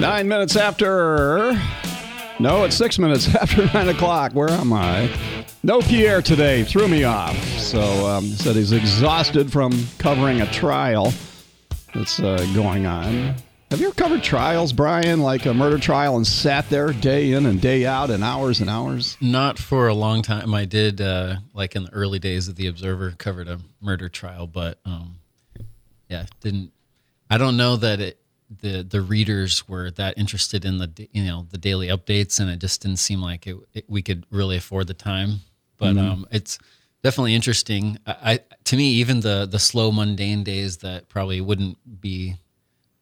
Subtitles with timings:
[0.00, 1.52] Nine minutes after.
[2.40, 4.32] No, it's six minutes after nine o'clock.
[4.32, 5.08] Where am I?
[5.62, 6.64] No Pierre today.
[6.64, 7.36] Threw me off.
[7.58, 11.12] So um, said he's exhausted from covering a trial
[11.94, 13.36] that's uh, going on.
[13.70, 17.46] Have you ever covered trials, Brian, like a murder trial, and sat there day in
[17.46, 19.16] and day out, and hours and hours?
[19.20, 20.54] Not for a long time.
[20.54, 24.46] I did, uh, like in the early days of the Observer, covered a murder trial,
[24.46, 25.16] but um,
[26.08, 26.72] yeah, didn't.
[27.30, 28.18] I don't know that it
[28.60, 32.58] the the readers were that interested in the you know the daily updates, and it
[32.58, 35.40] just didn't seem like it, it we could really afford the time.
[35.76, 36.10] But Mm-hmm.
[36.12, 36.58] um, it's
[37.02, 37.98] definitely interesting.
[38.06, 42.36] I, I to me, even the the slow mundane days that probably wouldn't be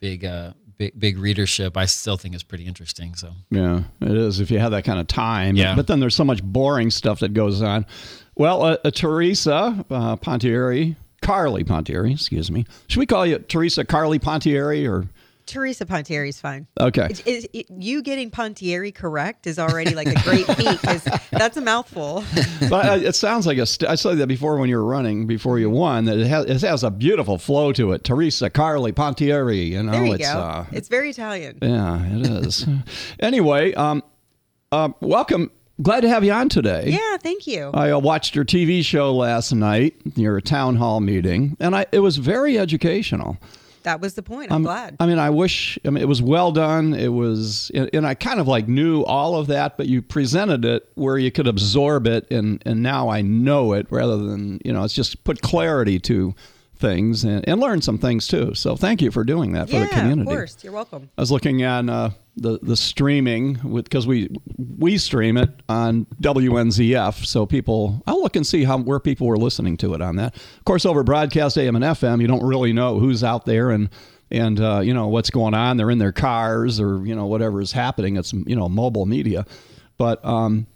[0.00, 3.14] big uh big big readership, I still think is pretty interesting.
[3.14, 5.56] So Yeah, it is if you have that kind of time.
[5.56, 5.76] Yeah.
[5.76, 7.84] But then there's so much boring stuff that goes on.
[8.34, 12.64] Well, uh, uh, Theresa uh, Pontieri, Carli Pontieri, excuse me.
[12.88, 15.06] Should we call you Theresa Carli Pontieri or?
[15.46, 16.66] Theresa Pontieri is fine.
[16.80, 17.08] Okay.
[17.10, 21.56] Is, is, it- you getting Pontieri correct is already like a great feat because that's
[21.56, 22.24] a mouthful.
[22.70, 23.66] but uh, it sounds like a.
[23.66, 26.46] St- I said that before when you were running, before you won, that it has,
[26.46, 28.04] it has a beautiful flow to it.
[28.04, 29.70] Theresa Carli Pontieri.
[29.72, 31.58] You know, you it's uh, it's very Italian.
[31.62, 32.66] yeah, it is.
[33.20, 34.02] anyway, um,
[34.70, 35.50] uh, welcome.
[35.80, 36.84] Glad to have you on today.
[36.86, 37.70] Yeah, thank you.
[37.74, 42.00] I uh, watched your TV show last night, your town hall meeting, and I, it
[42.00, 43.38] was very educational.
[43.84, 44.50] That was the point.
[44.50, 44.96] I'm um, glad.
[45.00, 46.94] I mean, I wish, I mean, it was well done.
[46.94, 50.88] It was, and I kind of like knew all of that, but you presented it
[50.94, 54.84] where you could absorb it, and, and now I know it rather than, you know,
[54.84, 56.34] it's just put clarity to
[56.82, 58.54] things and, and learn some things too.
[58.54, 60.30] So thank you for doing that for yeah, the community.
[60.30, 60.62] of course.
[60.62, 61.08] You're welcome.
[61.16, 64.28] I was looking at uh, the the streaming with because we
[64.78, 69.38] we stream it on WNZF, so people I'll look and see how where people were
[69.38, 70.34] listening to it on that.
[70.34, 73.88] Of course, over broadcast AM and FM, you don't really know who's out there and
[74.30, 75.76] and uh, you know what's going on.
[75.76, 78.16] They're in their cars or you know whatever is happening.
[78.16, 79.46] It's you know mobile media,
[79.96, 80.66] but um,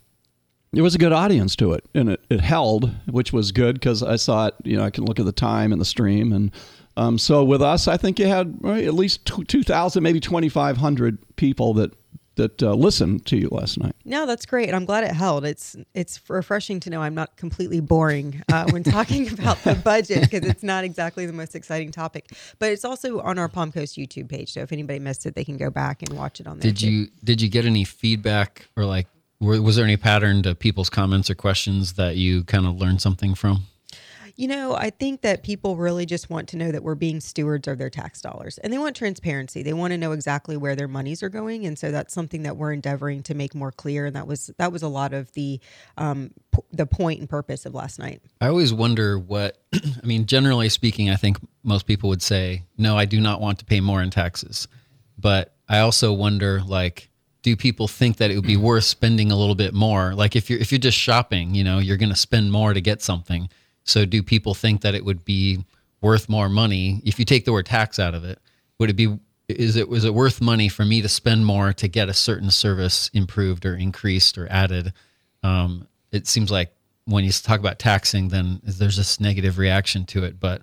[0.76, 4.02] there was a good audience to it, and it, it held, which was good because
[4.02, 4.54] I saw it.
[4.62, 6.52] You know, I can look at the time and the stream, and
[6.98, 10.50] um, so with us, I think you had right, at least two thousand, maybe twenty
[10.50, 11.94] five hundred people that
[12.34, 13.96] that uh, listened to you last night.
[14.04, 15.46] No, that's great, and I'm glad it held.
[15.46, 20.28] It's it's refreshing to know I'm not completely boring uh, when talking about the budget
[20.30, 22.26] because it's not exactly the most exciting topic.
[22.58, 25.44] But it's also on our Palm Coast YouTube page, so if anybody missed it, they
[25.44, 26.70] can go back and watch it on there.
[26.70, 26.90] Did too.
[26.90, 30.90] you did you get any feedback or like were, was there any pattern to people's
[30.90, 33.64] comments or questions that you kind of learned something from?
[34.38, 37.66] You know, I think that people really just want to know that we're being stewards
[37.68, 39.62] of their tax dollars and they want transparency.
[39.62, 41.64] They want to know exactly where their monies are going.
[41.64, 44.04] And so that's something that we're endeavoring to make more clear.
[44.04, 45.58] And that was, that was a lot of the,
[45.96, 48.20] um, p- the point and purpose of last night.
[48.38, 50.26] I always wonder what I mean.
[50.26, 53.80] Generally speaking, I think most people would say, "No, I do not want to pay
[53.80, 54.68] more in taxes."
[55.18, 57.10] But I also wonder, like,
[57.46, 60.16] do people think that it would be worth spending a little bit more?
[60.16, 62.80] Like, if you're if you're just shopping, you know, you're going to spend more to
[62.80, 63.48] get something.
[63.84, 65.64] So, do people think that it would be
[66.00, 68.40] worth more money if you take the word tax out of it?
[68.80, 71.86] Would it be is it was it worth money for me to spend more to
[71.86, 74.92] get a certain service improved or increased or added?
[75.44, 76.72] Um, it seems like
[77.04, 80.40] when you talk about taxing, then there's this negative reaction to it.
[80.40, 80.62] But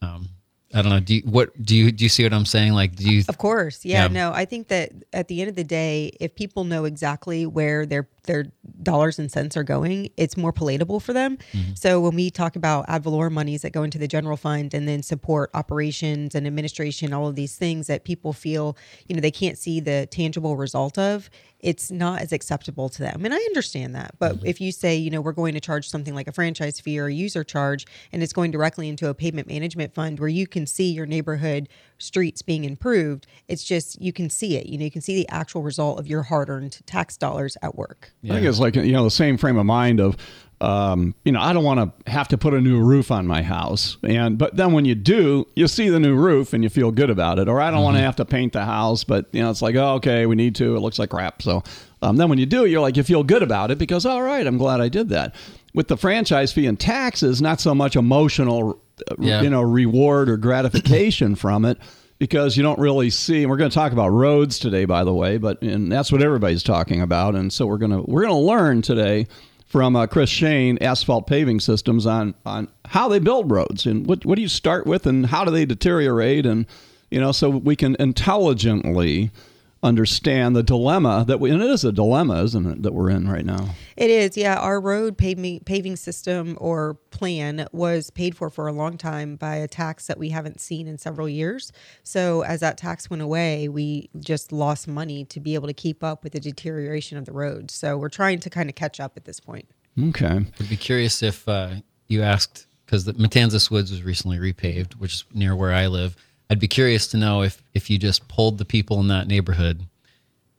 [0.00, 0.28] um,
[0.74, 1.00] I don't know.
[1.00, 2.04] Do you, what do you do?
[2.04, 2.72] You see what I'm saying?
[2.72, 3.24] Like, do you?
[3.28, 3.84] Of course.
[3.84, 4.08] Yeah, Yeah.
[4.08, 7.84] no, I think that at the end of the day, if people know exactly where
[7.84, 8.46] their their
[8.82, 11.38] dollars and cents are going, it's more palatable for them.
[11.52, 11.74] Mm-hmm.
[11.74, 14.86] So when we talk about ad valorem monies that go into the general fund and
[14.86, 18.76] then support operations and administration, all of these things that people feel,
[19.08, 23.24] you know, they can't see the tangible result of, it's not as acceptable to them.
[23.24, 24.16] And I understand that.
[24.18, 24.46] But mm-hmm.
[24.46, 27.06] if you say, you know, we're going to charge something like a franchise fee or
[27.06, 30.66] a user charge and it's going directly into a pavement management fund where you can
[30.66, 31.68] see your neighborhood
[32.02, 34.66] streets being improved, it's just you can see it.
[34.66, 38.12] You know, you can see the actual result of your hard-earned tax dollars at work.
[38.24, 40.16] I think it's like you know the same frame of mind of
[40.60, 43.42] um, you know I don't want to have to put a new roof on my
[43.42, 46.92] house, and but then when you do, you see the new roof and you feel
[46.92, 47.48] good about it.
[47.48, 49.74] Or I don't want to have to paint the house, but you know it's like
[49.74, 50.76] oh, okay, we need to.
[50.76, 51.42] It looks like crap.
[51.42, 51.62] So
[52.00, 54.46] um, then when you do, you're like you feel good about it because all right,
[54.46, 55.34] I'm glad I did that.
[55.74, 58.81] With the franchise fee and taxes, not so much emotional,
[59.18, 59.42] Yeah.
[59.42, 61.78] you know, reward or gratification from it
[62.18, 65.12] because you don't really see and we're going to talk about roads today by the
[65.12, 68.32] way but and that's what everybody's talking about and so we're going to we're going
[68.32, 69.26] to learn today
[69.66, 74.24] from uh, Chris Shane asphalt paving systems on on how they build roads and what
[74.24, 76.64] what do you start with and how do they deteriorate and
[77.10, 79.32] you know so we can intelligently
[79.82, 83.28] understand the dilemma that we, and it is a dilemma, isn't it, that we're in
[83.28, 83.70] right now?
[83.96, 84.56] It is, yeah.
[84.56, 89.56] Our road paving paving system or plan was paid for for a long time by
[89.56, 91.72] a tax that we haven't seen in several years.
[92.04, 96.04] So as that tax went away, we just lost money to be able to keep
[96.04, 97.70] up with the deterioration of the road.
[97.70, 99.68] So we're trying to kind of catch up at this point.
[100.00, 100.46] Okay.
[100.60, 101.70] I'd be curious if uh,
[102.06, 106.16] you asked because the Matanzas Woods was recently repaved, which is near where I live.
[106.52, 109.86] I'd be curious to know if if you just pulled the people in that neighborhood,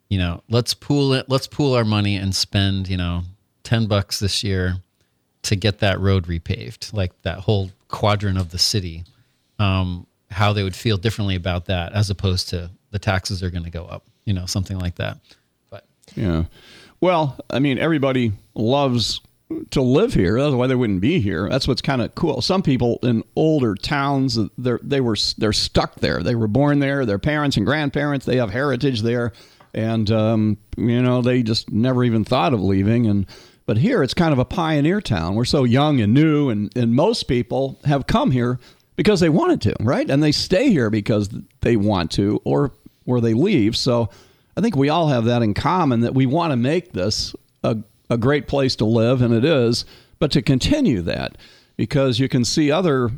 [0.10, 3.22] you know, let's pool it, let's pool our money and spend, you know,
[3.62, 4.78] ten bucks this year
[5.44, 9.04] to get that road repaved, like that whole quadrant of the city.
[9.60, 13.64] Um, how they would feel differently about that as opposed to the taxes are going
[13.64, 15.20] to go up, you know, something like that.
[15.70, 15.86] But
[16.16, 16.46] Yeah.
[17.02, 19.22] Well, I mean, everybody loves
[19.72, 20.40] to live here.
[20.40, 21.48] That's why they wouldn't be here.
[21.50, 22.42] That's what's kind of cool.
[22.42, 26.24] Some people in older towns, they they were they're stuck there.
[26.24, 27.06] They were born there.
[27.06, 29.34] Their parents and grandparents, they have heritage there,
[29.74, 33.06] and um, you know they just never even thought of leaving.
[33.08, 33.26] And
[33.66, 35.36] but here, it's kind of a pioneer town.
[35.36, 38.60] We're so young and new, and and most people have come here
[38.96, 40.10] because they wanted to, right?
[40.10, 41.30] And they stay here because
[41.62, 42.72] they want to, or
[43.06, 43.76] or they leave.
[43.76, 44.10] So.
[44.56, 47.78] I think we all have that in common that we want to make this a,
[48.14, 49.86] a great place to live, and it is,
[50.20, 51.38] but to continue that
[51.76, 53.12] because you can see other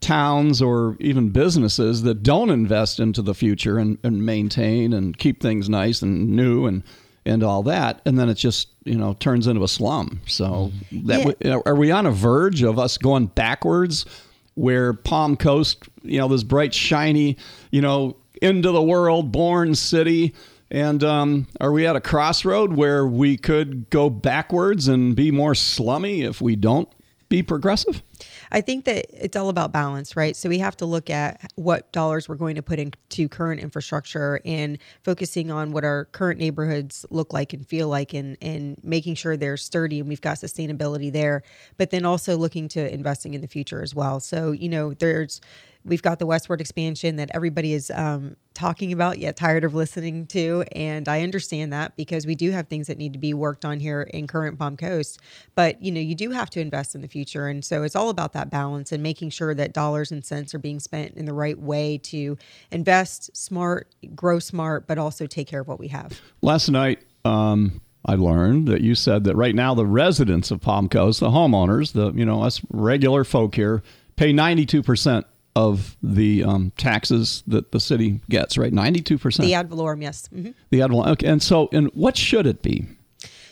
[0.00, 5.40] towns or even businesses that don't invest into the future and, and maintain and keep
[5.40, 6.82] things nice and new and
[7.24, 11.36] and all that and then it just you know turns into a slum so that
[11.40, 11.58] Yeah.
[11.66, 14.06] are we on a verge of us going backwards
[14.54, 17.36] where Palm Coast, you know, this bright, shiny,
[17.70, 20.34] you know, into the world born city.
[20.70, 25.54] And um, are we at a crossroad where we could go backwards and be more
[25.54, 26.88] slummy if we don't
[27.28, 28.02] be progressive?
[28.50, 30.36] I think that it's all about balance, right?
[30.36, 34.40] So we have to look at what dollars we're going to put into current infrastructure
[34.44, 39.16] and focusing on what our current neighborhoods look like and feel like and and making
[39.16, 41.42] sure they're sturdy and we've got sustainability there.
[41.76, 44.20] But then also looking to investing in the future as well.
[44.20, 45.40] So, you know, there's
[45.86, 50.26] we've got the westward expansion that everybody is um, talking about yet tired of listening
[50.26, 53.64] to and i understand that because we do have things that need to be worked
[53.64, 55.20] on here in current palm coast.
[55.54, 58.10] But you know you do have to invest in the future and so it's all
[58.10, 61.32] about that balance and making sure that dollars and cents are being spent in the
[61.32, 62.36] right way to
[62.70, 66.20] invest smart grow smart but also take care of what we have.
[66.42, 70.88] Last night, um, I learned that you said that right now the residents of Palm
[70.88, 73.82] Coast, the homeowners, the you know us regular folk here,
[74.16, 78.56] pay ninety two percent of the um, taxes that the city gets.
[78.58, 79.46] Right, ninety two percent.
[79.48, 80.54] the ad valorem yes Mhm.
[80.70, 81.08] The ad valorem.
[81.12, 82.84] Okay, and so, and what should it be?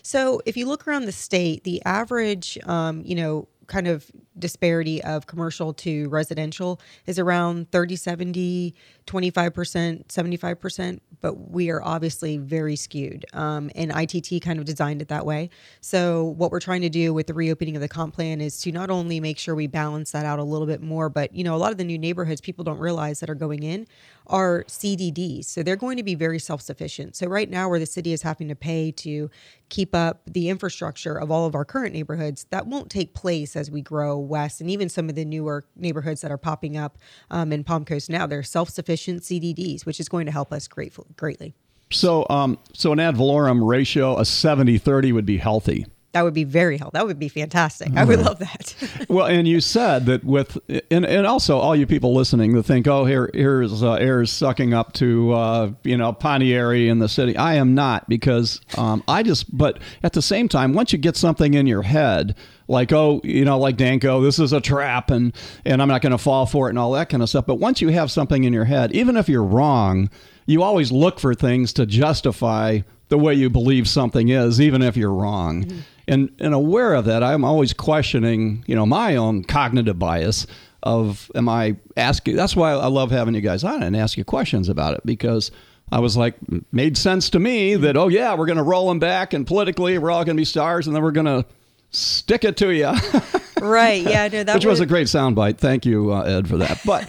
[0.03, 5.03] So if you look around the state, the average, um, you know, kind of disparity
[5.03, 8.75] of commercial to residential is around 30, 70,
[9.07, 13.25] 25%, 75%, but we are obviously very skewed.
[13.33, 15.51] Um, and ITT kind of designed it that way.
[15.81, 18.73] So what we're trying to do with the reopening of the comp plan is to
[18.73, 21.55] not only make sure we balance that out a little bit more, but, you know,
[21.55, 23.87] a lot of the new neighborhoods people don't realize that are going in
[24.27, 25.45] are CDDs.
[25.45, 27.17] So they're going to be very self sufficient.
[27.17, 29.31] So right now, where the city is having to pay to
[29.69, 33.71] keep up the infrastructure of all of our current neighborhoods, that won't take place as
[33.71, 34.61] we grow west.
[34.61, 36.99] And even some of the newer neighborhoods that are popping up
[37.31, 40.67] um, in Palm Coast now, they're self sufficient CDDs, which is going to help us
[40.69, 41.55] grateful, greatly.
[41.91, 45.87] So, um, so an ad valorem ratio, a 70-30 would be healthy.
[46.15, 46.97] That would be very helpful.
[46.99, 47.91] That would be fantastic.
[47.97, 48.75] I would love that.
[49.09, 50.59] Well, and you said that with,
[50.91, 54.73] and, and also all you people listening that think, oh, here here's uh, air sucking
[54.73, 57.37] up to uh, you know Pontieri in the city.
[57.37, 61.17] I am not because um, I just, but at the same time, once you get
[61.17, 62.37] something in your head,
[62.69, 66.13] like oh, you know, like Danko, this is a trap, and and I'm not going
[66.13, 67.47] to fall for it, and all that kind of stuff.
[67.47, 70.09] But once you have something in your head, even if you're wrong,
[70.47, 74.97] you always look for things to justify the way you believe something is, even if
[74.97, 75.85] you're wrong.
[76.07, 80.47] And and aware of that, I'm always questioning, you know, my own cognitive bias
[80.83, 84.25] of am I asking that's why I love having you guys on and ask you
[84.25, 85.51] questions about it because
[85.91, 86.37] I was like
[86.73, 89.97] made sense to me that oh yeah, we're going to roll them back and politically
[89.97, 91.47] we're all going to be stars and then we're going to
[91.91, 92.93] stick it to you.
[93.61, 94.03] right.
[94.03, 94.29] Yeah.
[94.29, 95.59] No, that which was a great soundbite.
[95.59, 96.81] Thank you, uh, Ed, for that.
[96.85, 97.09] But,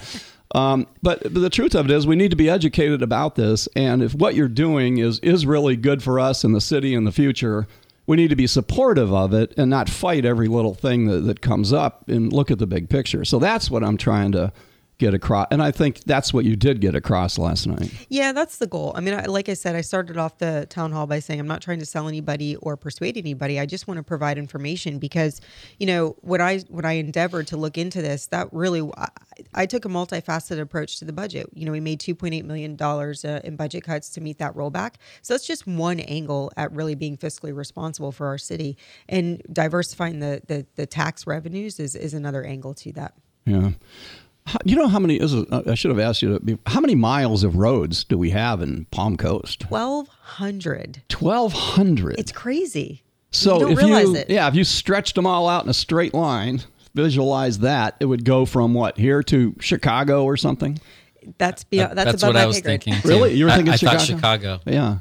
[0.53, 3.67] um, but but the truth of it is, we need to be educated about this.
[3.75, 7.03] And if what you're doing is is really good for us and the city in
[7.03, 7.67] the future,
[8.07, 11.41] we need to be supportive of it and not fight every little thing that, that
[11.41, 13.25] comes up and look at the big picture.
[13.25, 14.51] So that's what I'm trying to
[14.97, 15.47] get across.
[15.51, 17.91] And I think that's what you did get across last night.
[18.09, 18.93] Yeah, that's the goal.
[18.95, 21.47] I mean, I, like I said, I started off the town hall by saying I'm
[21.47, 23.59] not trying to sell anybody or persuade anybody.
[23.59, 25.41] I just want to provide information because,
[25.79, 29.09] you know, when I when I endeavored to look into this, that really I,
[29.53, 31.49] I took a multifaceted approach to the budget.
[31.53, 34.95] You know, we made 2.8 million dollars uh, in budget cuts to meet that rollback.
[35.21, 38.77] So that's just one angle at really being fiscally responsible for our city,
[39.09, 43.13] and diversifying the the, the tax revenues is is another angle to that.
[43.45, 43.71] Yeah.
[44.45, 45.17] How- You know how many?
[45.17, 46.37] This is, uh, I should have asked you.
[46.39, 49.59] To how many miles of roads do we have in Palm Coast?
[49.61, 51.01] Twelve hundred.
[51.09, 52.19] Twelve hundred.
[52.19, 53.01] It's crazy.
[53.31, 54.29] So you don't if realize you it.
[54.29, 56.61] yeah, if you stretched them all out in a straight line,
[56.93, 60.79] visualize that, it would go from what here to Chicago or something.
[61.39, 61.97] That's beyond.
[61.97, 62.93] That's, That's above what my I was thinking.
[63.01, 63.07] too.
[63.09, 63.33] Really?
[63.33, 64.37] You were I- thinking I, thought Chicago?
[64.47, 64.59] Chicago.
[64.65, 64.97] Yeah.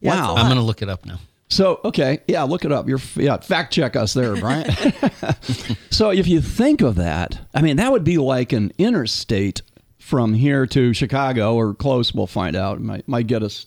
[0.00, 0.34] Yeah, wow.
[0.36, 1.18] I'm going to look it up now.
[1.48, 2.88] So okay, yeah, look it up.
[2.88, 4.68] You're yeah, fact check us there, Brian.
[5.90, 9.62] so if you think of that, I mean, that would be like an interstate
[9.98, 12.12] from here to Chicago or close.
[12.12, 12.78] We'll find out.
[12.78, 13.66] It might might get us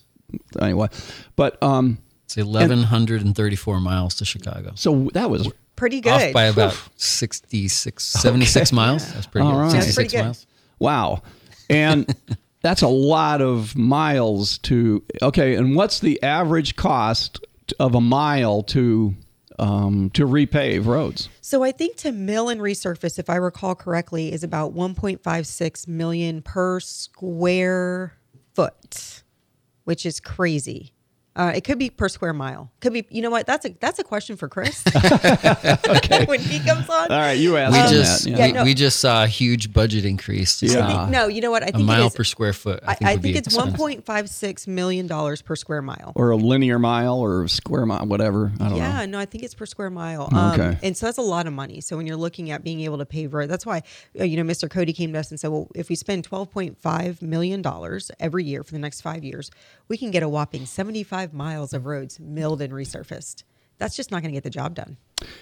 [0.60, 0.88] anyway.
[1.36, 4.72] But um, It's 1,134 miles to Chicago.
[4.74, 6.12] so that was Pretty good.
[6.12, 9.10] Off by about 66, 76 miles.
[9.14, 9.58] That's pretty All good.
[9.60, 9.72] right.
[9.72, 10.22] That's 66 pretty good.
[10.24, 10.46] miles.
[10.78, 11.22] wow,
[11.70, 12.14] and
[12.60, 15.02] that's a lot of miles to.
[15.22, 17.40] Okay, and what's the average cost
[17.78, 19.14] of a mile to
[19.58, 21.28] um, to repave roads?
[21.40, 26.42] So I think to mill and resurface, if I recall correctly, is about 1.56 million
[26.42, 28.14] per square
[28.54, 29.22] foot,
[29.84, 30.94] which is crazy.
[31.36, 32.70] Uh, it could be per square mile.
[32.80, 33.06] Could be.
[33.08, 33.46] You know what?
[33.46, 34.82] That's a that's a question for Chris.
[36.26, 37.10] when he comes on.
[37.10, 38.30] All right, you asked We him just that.
[38.30, 38.64] yeah, we, no.
[38.64, 40.58] we just saw a huge budget increase.
[40.60, 40.86] Just Yeah.
[40.86, 41.62] Think, no, you know what?
[41.62, 42.14] I think a mile it is.
[42.16, 42.80] per square foot.
[42.86, 46.12] I I, think, I would think be it's 1.56 million dollars per square mile.
[46.16, 48.52] or a linear mile or a square mile, whatever.
[48.60, 49.12] I don't Yeah, know.
[49.12, 50.28] no, I think it's per square mile.
[50.32, 50.78] Um, Okay.
[50.82, 51.80] And so that's a lot of money.
[51.80, 53.82] So when you're looking at being able to pave road, that's why,
[54.18, 54.68] uh, you know, Mr.
[54.68, 57.64] Cody came to us and said, well, if we spend $12.5 million
[58.18, 59.50] every year for the next five years,
[59.88, 60.66] we can get a whopping
[61.20, 63.44] 75 miles of roads milled and resurfaced.
[63.78, 64.98] That's just not going to get the job done.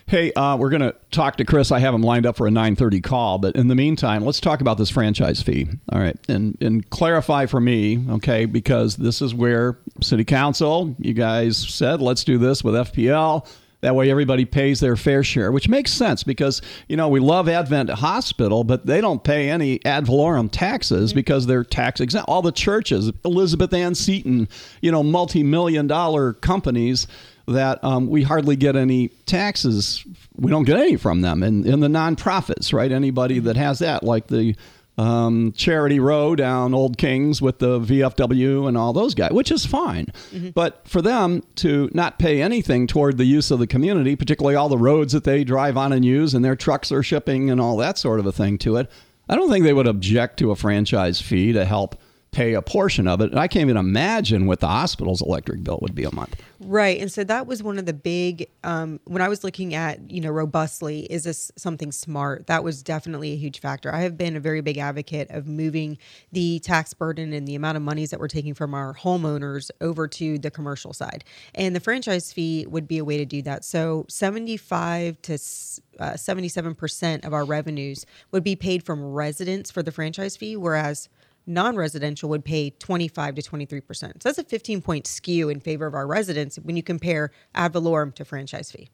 [0.07, 1.71] Hey, uh, we're going to talk to Chris.
[1.71, 4.61] I have him lined up for a 9:30 call, but in the meantime, let's talk
[4.61, 5.69] about this franchise fee.
[5.93, 11.15] All right, and and clarify for me, okay, because this is where City Council, you
[11.15, 13.47] guys said, let's do this with FPL.
[13.81, 17.49] That way, everybody pays their fair share, which makes sense because you know we love
[17.49, 22.29] Advent Hospital, but they don't pay any ad valorem taxes because they're tax exempt.
[22.29, 24.49] All the churches, Elizabeth Ann Seton,
[24.81, 27.07] you know, multi-million dollar companies
[27.47, 30.05] that um, we hardly get any taxes.
[30.37, 31.43] We don't get any from them.
[31.43, 32.93] And in the nonprofits, right?
[32.93, 34.55] Anybody that has that, like the
[34.99, 39.65] um, Charity Row down Old Kings with the VFW and all those guys, which is
[39.65, 40.09] fine.
[40.55, 44.69] But for them to not pay anything toward the use of the community, particularly all
[44.69, 47.77] the roads that they drive on and use, and their trucks are shipping and all
[47.77, 48.91] that sort of a thing to it,
[49.29, 51.95] I don't think they would object to a franchise fee to help
[52.31, 53.31] pay a portion of it.
[53.31, 56.41] And I can't even imagine what the hospital's electric bill would be a month.
[56.61, 57.01] Right.
[57.01, 60.21] And so that was one of the big, um, when I was looking at, you
[60.21, 62.47] know, robustly, is this something smart?
[62.49, 63.95] That was definitely a huge factor.
[63.95, 65.99] I have been a very big advocate of moving
[66.33, 70.09] the tax burden and the amount of monies that we're taking from our homeowners over
[70.09, 71.25] to the commercial side.
[71.55, 73.65] And the franchise fee would be a way to do that.
[73.65, 79.93] So 75 to uh, 77% of our revenues would be paid from residents for the
[79.93, 81.09] franchise fee, whereas
[81.49, 84.23] non-residential would pay 25 to 23 percent.
[84.23, 87.73] So that's a 15 point skew in favor of our residents when you compare ad
[87.73, 88.91] valorem to franchise fee.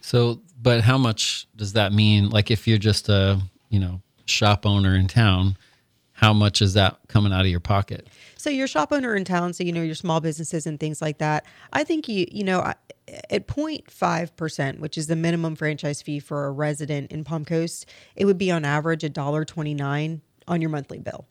[0.00, 2.30] So, but how much does that mean?
[2.30, 5.56] Like, if you're just a you know shop owner in town,
[6.12, 8.06] how much is that coming out of your pocket?
[8.36, 11.18] So your shop owner in town, so you know your small businesses and things like
[11.18, 11.44] that.
[11.72, 12.72] I think you you know
[13.30, 17.86] at 0.5 percent, which is the minimum franchise fee for a resident in Palm Coast,
[18.14, 21.26] it would be on average a dollar twenty nine on your monthly bill.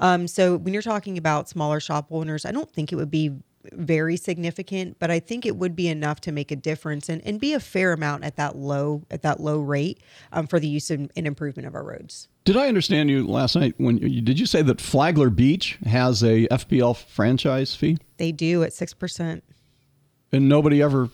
[0.00, 3.30] Um, so when you're talking about smaller shop owners, I don't think it would be
[3.72, 7.38] very significant, but I think it would be enough to make a difference and, and
[7.38, 10.00] be a fair amount at that low at that low rate
[10.32, 12.28] um, for the use and, and improvement of our roads.
[12.44, 16.22] Did I understand you last night when you, did you say that Flagler Beach has
[16.22, 19.44] a FPL franchise fee They do at six percent.
[20.32, 21.10] and nobody ever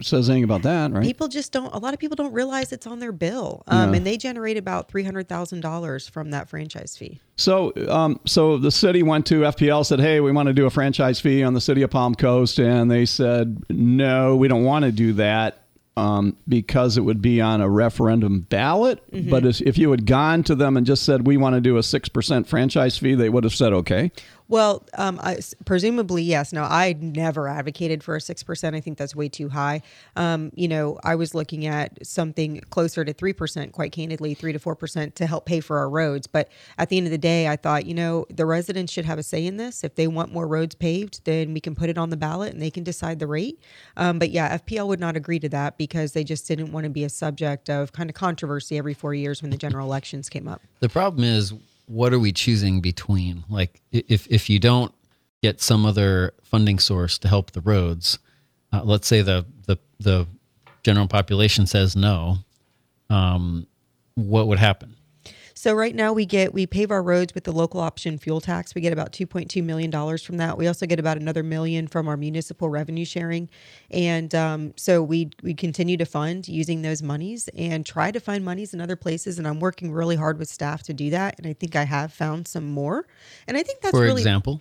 [0.00, 1.02] says anything about that, right?
[1.02, 1.72] People just don't.
[1.74, 3.96] A lot of people don't realize it's on their bill, um, Yeah.
[3.96, 7.20] and they generate about three hundred thousand dollars from that franchise fee.
[7.36, 10.70] So, um, so the city went to FPL, said, "Hey, we want to do a
[10.70, 14.84] franchise fee on the city of Palm Coast," and they said, "No, we don't want
[14.84, 15.64] to do that."
[15.96, 19.02] Um, because it would be on a referendum ballot.
[19.28, 21.76] But if, if you had gone to them and just said, we want to do
[21.76, 24.12] a 6% franchise fee, they would have said, okay.
[24.48, 26.54] Well, um, I, presumably yes.
[26.54, 28.74] Now, I never advocated for a six percent.
[28.74, 29.82] I think that's way too high.
[30.16, 34.52] Um, you know, I was looking at something closer to three percent, quite candidly, three
[34.54, 36.26] to four percent to help pay for our roads.
[36.26, 39.18] But at the end of the day, I thought, you know, the residents should have
[39.18, 39.84] a say in this.
[39.84, 42.62] If they want more roads paved, then we can put it on the ballot and
[42.62, 43.60] they can decide the rate.
[43.98, 46.90] Um, but yeah, FPL would not agree to that because they just didn't want to
[46.90, 50.48] be a subject of kind of controversy every four years when the general elections came
[50.48, 50.62] up.
[50.80, 51.52] The problem is,
[51.88, 53.44] what are we choosing between?
[53.48, 54.92] Like, if if you don't
[55.42, 58.18] get some other funding source to help the roads,
[58.72, 60.26] uh, let's say the the the
[60.82, 62.38] general population says no,
[63.10, 63.66] um,
[64.14, 64.94] what would happen?
[65.58, 68.76] So right now we get we pave our roads with the local option fuel tax.
[68.76, 70.56] We get about 2.2 million dollars from that.
[70.56, 73.48] We also get about another million from our municipal revenue sharing,
[73.90, 78.44] and um, so we we continue to fund using those monies and try to find
[78.44, 79.36] monies in other places.
[79.36, 81.34] And I'm working really hard with staff to do that.
[81.38, 83.08] And I think I have found some more.
[83.48, 84.60] And I think that's For really example,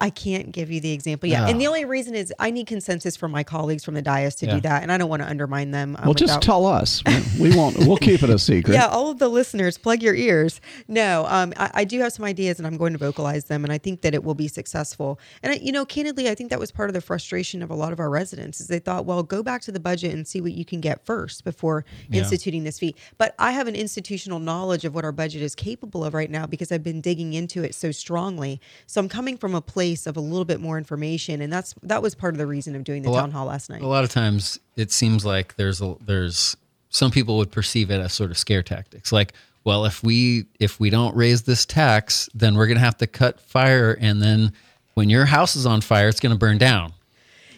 [0.00, 1.28] I can't give you the example.
[1.28, 4.34] Yeah, and the only reason is I need consensus from my colleagues from the dais
[4.36, 4.54] to Yeah.
[4.54, 5.96] do that, and I don't want to undermine them.
[5.98, 7.02] um, Well, just without- tell us.
[7.38, 7.76] We won't.
[7.78, 8.74] We'll keep it a secret.
[8.78, 10.60] yeah, all of the listeners, plug your ears.
[10.88, 13.72] No, um, I, I do have some ideas, and I'm going to vocalize them, and
[13.72, 15.18] I think that it will be successful.
[15.42, 17.74] And I, you know, candidly, I think that was part of the frustration of a
[17.74, 20.40] lot of our residents is they thought, well, go back to the budget and see
[20.40, 22.20] what you can get first before Yeah.
[22.22, 22.94] instituting this fee.
[23.18, 26.46] But I have an institutional knowledge of what our budget is capable of right now
[26.46, 28.60] because I've been digging into it so strongly.
[28.86, 32.02] So I'm coming from a place of a little bit more information, and that's that
[32.02, 33.82] was part of the reason of doing the lot- town hall last night.
[33.82, 36.56] a lot of times it seems like there's a, there's
[36.88, 39.32] some people would perceive it as sort of scare tactics like
[39.64, 43.06] well if we if we don't raise this tax then we're going to have to
[43.06, 44.52] cut fire and then
[44.94, 46.92] when your house is on fire it's going to burn down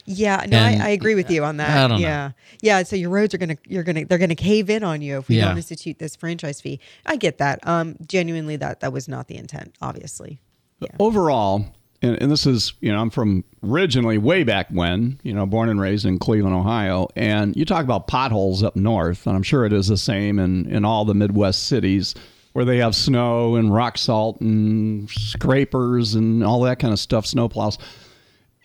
[0.07, 1.69] Yeah, no, And- I, I agree with you on that.
[1.71, 2.09] I don't know.
[2.09, 2.31] yeah,
[2.63, 2.83] yeah.
[2.83, 5.37] So your roads are gonna, you're gonna, they're gonna cave in on you if we
[5.37, 5.49] Yeah.
[5.49, 6.81] don't institute this franchise fee.
[7.05, 7.61] I get that.
[7.69, 9.75] Um, genuinely, that that was not the intent.
[9.83, 10.41] Obviously,
[10.81, 10.89] yeah.
[10.99, 11.67] overall,
[12.01, 15.69] and, and this is, you know, I'm from originally way back when, you know, born
[15.69, 17.09] and raised in Cleveland, Ohio.
[17.17, 20.71] And you talk about potholes up north, and I'm sure it is the same in,
[20.71, 22.15] in all the Midwest cities
[22.53, 27.27] where they have snow and rock salt and scrapers and all that kind of stuff,
[27.27, 27.79] snowplows.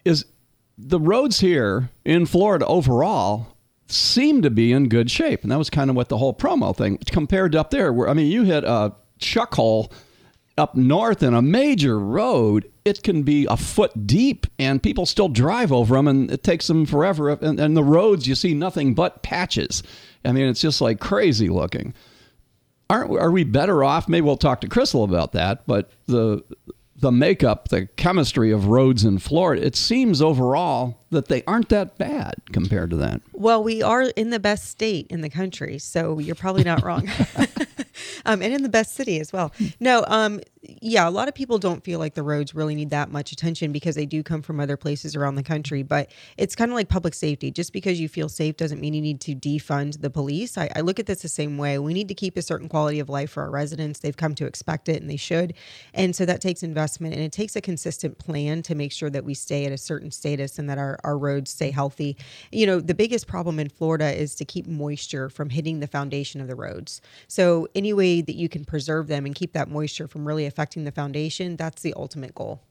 [0.05, 0.25] Is
[0.77, 3.47] the roads here in Florida overall
[3.87, 5.43] seem to be in good shape.
[5.43, 8.09] And that was kind of what the whole promo thing compared to up there, where
[8.09, 9.91] I mean, you hit a chuck hole
[10.57, 15.29] up north in a major road, it can be a foot deep and people still
[15.29, 17.29] drive over them and it takes them forever.
[17.29, 19.83] And, and the roads, you see nothing but patches.
[20.25, 21.93] I mean, it's just like crazy looking.
[22.89, 24.09] Aren't are we better off?
[24.09, 25.65] Maybe we'll talk to Crystal about that.
[25.65, 26.43] But the
[26.95, 31.97] the makeup, the chemistry of roads in Florida, it seems overall that they aren't that
[31.97, 33.22] bad compared to that.
[33.33, 37.09] Well, we are in the best state in the country, so you're probably not wrong.
[38.25, 39.51] um, and in the best city as well.
[39.79, 40.39] No, um,
[40.81, 43.73] yeah, a lot of people don't feel like the roads really need that much attention
[43.73, 45.83] because they do come from other places around the country.
[45.83, 47.51] But it's kind of like public safety.
[47.51, 50.57] Just because you feel safe doesn't mean you need to defund the police.
[50.57, 51.77] I, I look at this the same way.
[51.79, 53.99] We need to keep a certain quality of life for our residents.
[53.99, 55.53] They've come to expect it and they should.
[55.93, 59.25] And so that takes investment and it takes a consistent plan to make sure that
[59.25, 62.15] we stay at a certain status and that our, our roads stay healthy.
[62.53, 66.39] You know, the biggest problem in Florida is to keep moisture from hitting the foundation
[66.39, 67.01] of the roads.
[67.27, 70.83] So any way that you can preserve them and keep that moisture from really affecting
[70.83, 72.61] the foundation, that's the ultimate goal.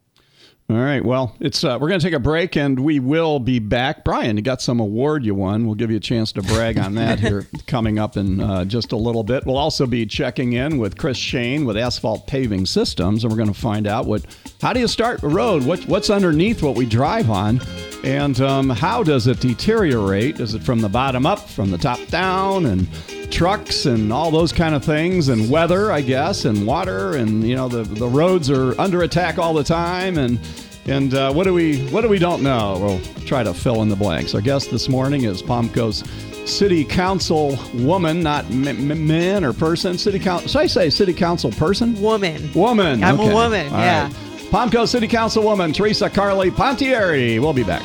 [0.70, 1.04] All right.
[1.04, 4.04] Well, it's uh, we're going to take a break and we will be back.
[4.04, 5.66] Brian, you got some award you won.
[5.66, 8.92] We'll give you a chance to brag on that here coming up in uh, just
[8.92, 9.44] a little bit.
[9.44, 13.52] We'll also be checking in with Chris Shane with Asphalt Paving Systems, and we're going
[13.52, 14.24] to find out what
[14.62, 15.64] how do you start a road?
[15.64, 17.60] What what's underneath what we drive on,
[18.04, 20.40] and um, how does it deteriorate?
[20.40, 22.88] Is it from the bottom up, from the top down, and
[23.32, 27.56] trucks and all those kind of things and weather i guess and water and you
[27.56, 30.38] know the the roads are under attack all the time and
[30.86, 33.88] and uh, what do we what do we don't know we'll try to fill in
[33.88, 36.04] the blanks our guest this morning is pomco's
[36.44, 41.14] city council woman not m- m- man or person city council should i say city
[41.14, 42.52] council person Woman.
[42.52, 44.04] woman I'm a woman, All yeah.
[44.04, 44.12] right.
[44.50, 47.82] pomco city councilwoman theresa carli pontieri we'll be back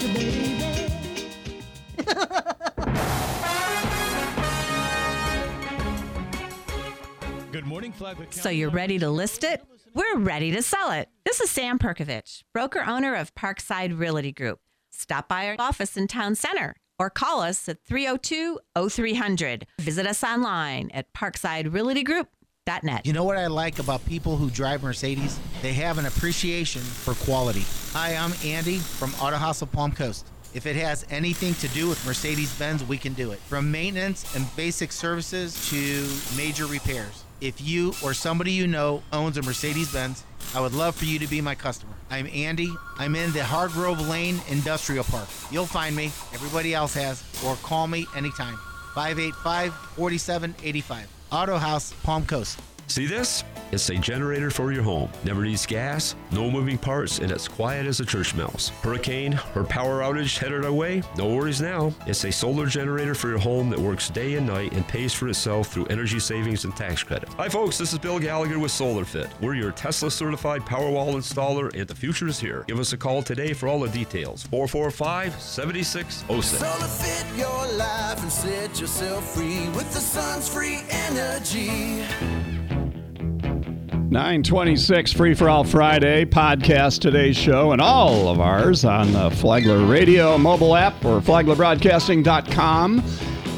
[8.29, 9.63] So you're ready to list it?
[9.93, 11.09] We're ready to sell it.
[11.25, 14.59] This is Sam Perkovich, broker owner of Parkside Realty Group.
[14.91, 19.67] Stop by our office in Town Center or call us at 302 0300.
[19.79, 23.05] Visit us online at parksiderealtygroup.net.
[23.05, 25.39] You know what I like about people who drive Mercedes?
[25.61, 27.65] They have an appreciation for quality.
[27.93, 30.27] Hi, I'm Andy from Auto House of Palm Coast.
[30.53, 33.39] If it has anything to do with Mercedes Benz, we can do it.
[33.39, 37.23] From maintenance and basic services to major repairs.
[37.39, 40.23] If you or somebody you know owns a Mercedes Benz,
[40.56, 41.93] I would love for you to be my customer.
[42.10, 42.73] I'm Andy.
[42.97, 45.28] I'm in the Hargrove Lane Industrial Park.
[45.52, 48.58] You'll find me, everybody else has, or call me anytime.
[48.95, 51.08] 585 4785.
[51.32, 52.60] Auto House, Palm Coast.
[52.88, 53.43] See this?
[53.73, 55.12] It's a generator for your home.
[55.26, 58.69] Never needs gas, no moving parts, and it's quiet as a church mouse.
[58.82, 61.04] Hurricane or power outage headed our way?
[61.17, 61.93] No worries now.
[62.06, 65.28] It's a solar generator for your home that works day and night and pays for
[65.28, 67.28] itself through energy savings and tax credit.
[67.34, 67.78] Hi, folks.
[67.78, 69.30] This is Bill Gallagher with SolarFit.
[69.41, 72.63] We're your Tesla certified Powerwall installer, and the future is here.
[72.67, 74.43] Give us a call today for all the details.
[74.43, 76.58] 445 7606.
[76.58, 82.06] Solar fit your life and set yourself free with the sun's free energy.
[84.09, 89.85] 926 Free for All Friday podcast today's show and all of ours on the Flagler
[89.85, 93.03] Radio mobile app or flaglerbroadcasting.com.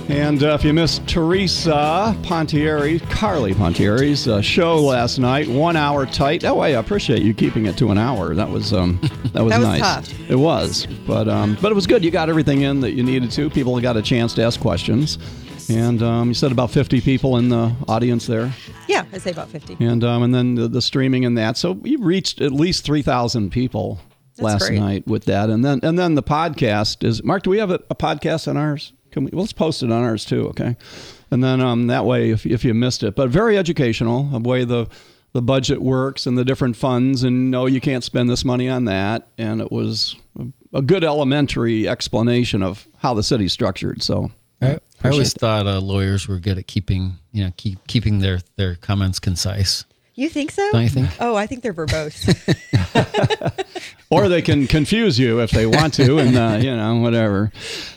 [0.09, 6.07] And uh, if you missed Theresa Pontieri, Carli Pontieri's uh, show last night, one hour
[6.07, 6.43] tight.
[6.43, 8.33] Oh, I appreciate you keeping it to an hour.
[8.33, 8.99] That was um,
[9.33, 9.79] that was That was nice.
[9.81, 10.29] tough.
[10.31, 12.03] It was, but um, but it was good.
[12.03, 13.51] You got everything in that you needed to.
[13.51, 15.19] People got a chance to ask questions,
[15.69, 18.51] and um, you said about 50 people in the audience there.
[18.87, 19.77] Yeah, I say about 50.
[19.79, 21.57] and um, and then the, the streaming and that.
[21.57, 23.99] So we reached at least three thousand people
[24.35, 24.79] That's last great.
[24.79, 27.43] night with that, and then and then the podcast is Mark.
[27.43, 28.93] Do we have a, a podcast on ours?
[29.11, 29.31] Can we?
[29.31, 30.47] Let's post it on ours too.
[30.49, 30.75] Okay,
[31.31, 34.63] and then um, that way, if if you missed it, but very educational, the way
[34.65, 34.87] the
[35.33, 38.85] the budget works and the different funds, and no, you can't spend this money on
[38.85, 40.45] that, and it was a,
[40.77, 44.01] a good elementary explanation of how the city's structured.
[44.01, 44.31] So.
[45.03, 48.19] I, I always Appreciate thought uh, lawyers were good at keeping, you know, keep keeping
[48.19, 49.85] their their comments concise.
[50.15, 50.69] You think so?
[50.73, 51.09] Don't you think?
[51.21, 52.27] Oh, I think they're verbose.
[54.09, 57.51] or they can confuse you if they want to, and uh, you know whatever.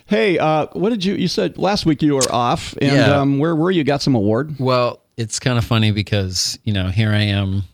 [0.06, 1.14] Hey, uh, what did you?
[1.14, 3.20] You said last week you were off, and Yeah.
[3.20, 3.82] um, where were you?
[3.82, 4.54] Got some award?
[4.60, 7.64] Well, it's kind of funny because you know here I am.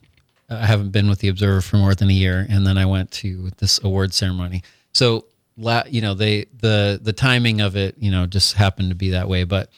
[0.51, 3.11] I haven't been with the Observer for more than a year, and then I went
[3.13, 4.63] to this award ceremony.
[4.95, 5.27] So,
[5.59, 9.11] la- you know, they the the timing of it, you know, just happened to be
[9.11, 9.45] that way.
[9.45, 9.71] But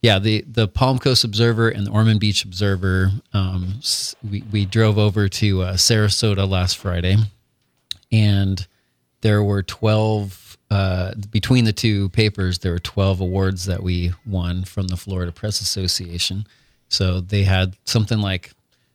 [0.00, 3.10] yeah, the the Palm Coast Observer and the Ormond Beach Observer.
[3.32, 3.80] Um,
[4.28, 7.16] we we drove over to uh, Sarasota last Friday,
[8.12, 8.66] and
[9.22, 14.64] there were 12 uh, between the two papers there were 12 awards that we won
[14.64, 16.46] from the florida press association
[16.88, 18.50] so they had something like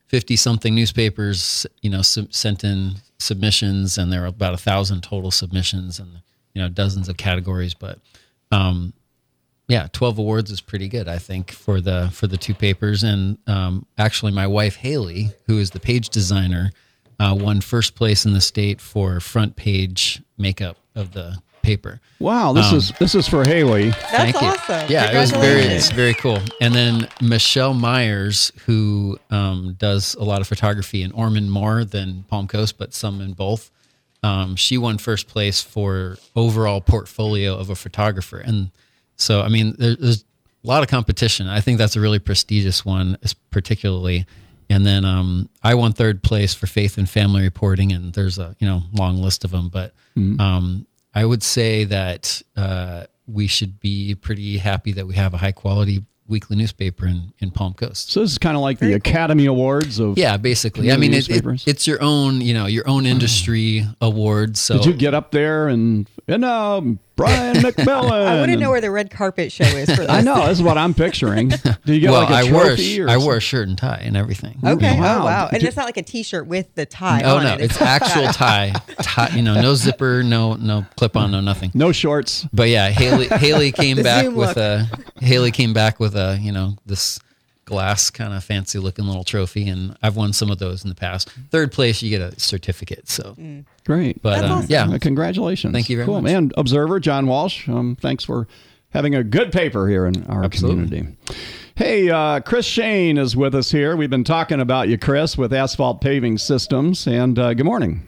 [0.07, 5.01] 50 something newspapers you know sub- sent in submissions and there were about a thousand
[5.01, 6.21] total submissions and
[6.53, 7.99] you know dozens of categories but
[8.51, 8.93] um,
[9.67, 13.37] yeah 12 awards is pretty good i think for the for the two papers and
[13.47, 16.71] um, actually my wife haley who is the page designer
[17.19, 22.51] uh, won first place in the state for front page makeup of the paper Wow,
[22.51, 23.91] this is this is for Haley.
[23.91, 24.47] That's Thank you.
[24.49, 24.87] awesome.
[24.89, 26.39] Yeah, it was very it's very cool.
[26.59, 32.23] And then Michelle Myers, who um, does a lot of photography in Ormond more than
[32.23, 33.71] Palm Coast, but some in both.
[34.21, 38.71] Um, she won first place for overall portfolio of a photographer, and
[39.15, 40.23] so I mean, there, there's
[40.63, 41.47] a lot of competition.
[41.47, 43.17] I think that's a really prestigious one,
[43.49, 44.25] particularly.
[44.69, 48.55] And then um, I won third place for faith and family reporting, and there's a
[48.59, 49.93] you know long list of them, but
[50.39, 55.37] um, I would say that uh, we should be pretty happy that we have a
[55.37, 58.11] high quality weekly newspaper in, in Palm Coast.
[58.11, 60.17] So this is kind of like the Academy Awards of.
[60.17, 60.91] Yeah, basically.
[60.91, 64.61] I mean, it, it, it's your own, you know, your own industry awards.
[64.61, 68.11] So Did you get up there and and um, Brian McMillan?
[68.11, 70.09] I want to know where the red carpet show is for this.
[70.09, 70.47] I know.
[70.47, 71.49] This is what I'm picturing.
[71.85, 73.41] Do you get well, like a I wore a trophy sh- or I wore a
[73.41, 74.57] shirt and tie and everything.
[74.63, 74.97] Okay.
[74.97, 75.21] Wow.
[75.21, 75.49] Oh, wow.
[75.51, 77.21] And it's not like a T-shirt with the tie.
[77.23, 77.61] Oh on no, it.
[77.61, 79.35] it's actual tie, tie.
[79.35, 81.71] You know, no zipper, no no clip on, no nothing.
[81.73, 82.45] No shorts.
[82.53, 84.57] But yeah, Haley Haley came back Zoom with look.
[84.57, 87.19] a Haley came back with a you know this
[87.69, 90.95] glass kind of fancy looking little trophy, and I've won some of those in the
[90.95, 91.29] past.
[91.51, 93.07] Third place, you get a certificate.
[93.07, 93.37] So,
[93.85, 94.21] Great.
[94.21, 94.67] but um, awesome.
[94.69, 95.71] yeah, Uh, congratulations.
[95.73, 96.21] Thank you very cool.
[96.21, 96.31] much.
[96.31, 98.47] And Observer, John Walsh, um, thanks for
[98.89, 100.85] having a good paper here in our Absolutely.
[100.87, 101.17] community.
[101.75, 103.95] Hey, uh, Chris Shane is with us here.
[103.95, 107.07] We've been talking about you, Chris, with Asphalt Paving Systems.
[107.07, 108.03] And uh, good morning.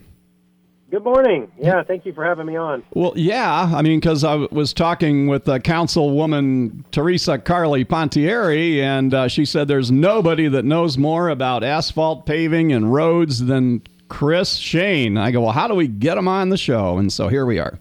[0.92, 1.50] Good morning.
[1.58, 2.84] Yeah, thank you for having me on.
[2.94, 9.14] Well, yeah, I mean, because I was talking with uh, Councilwoman Theresa Carli Pontieri, and
[9.14, 14.58] uh, she said there's nobody that knows more about asphalt paving and roads than Chris
[14.58, 15.18] Shane.
[15.18, 16.98] I go, well, how do we get him on the show?
[16.98, 17.80] And so here we are.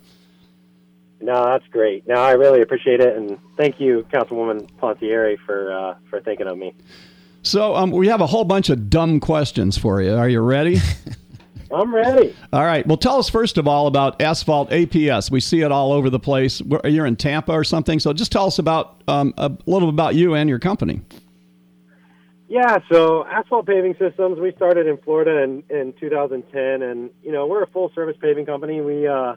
[1.20, 2.07] No, that's great.
[2.07, 6.57] No, I really appreciate it, and thank you, Councilwoman Pontieri, for uh, for thinking of
[6.57, 6.75] me.
[7.42, 10.14] So um, we have a whole bunch of dumb questions for you.
[10.14, 10.79] Are you ready?
[11.72, 12.35] I'm ready.
[12.52, 12.87] all right.
[12.87, 15.30] Well, tell us first of all about asphalt APS.
[15.30, 16.61] We see it all over the place.
[16.85, 18.00] You're in Tampa or something.
[18.00, 21.00] So just tell us about um, a little about you and your company.
[22.48, 24.40] Yeah, so asphalt paving systems.
[24.40, 28.44] We started in Florida in, in 2010, and you know we're a full service paving
[28.44, 28.80] company.
[28.80, 29.37] We uh,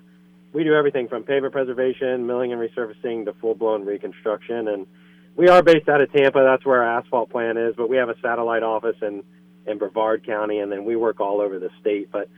[0.52, 4.68] we do everything from pavement preservation, milling and resurfacing to full blown reconstruction.
[4.68, 4.88] And
[5.36, 6.44] we are based out of Tampa.
[6.44, 7.76] That's where our asphalt plant is.
[7.76, 9.24] But we have a satellite office in
[9.66, 12.12] in Brevard County, and then we work all over the state.
[12.12, 12.30] But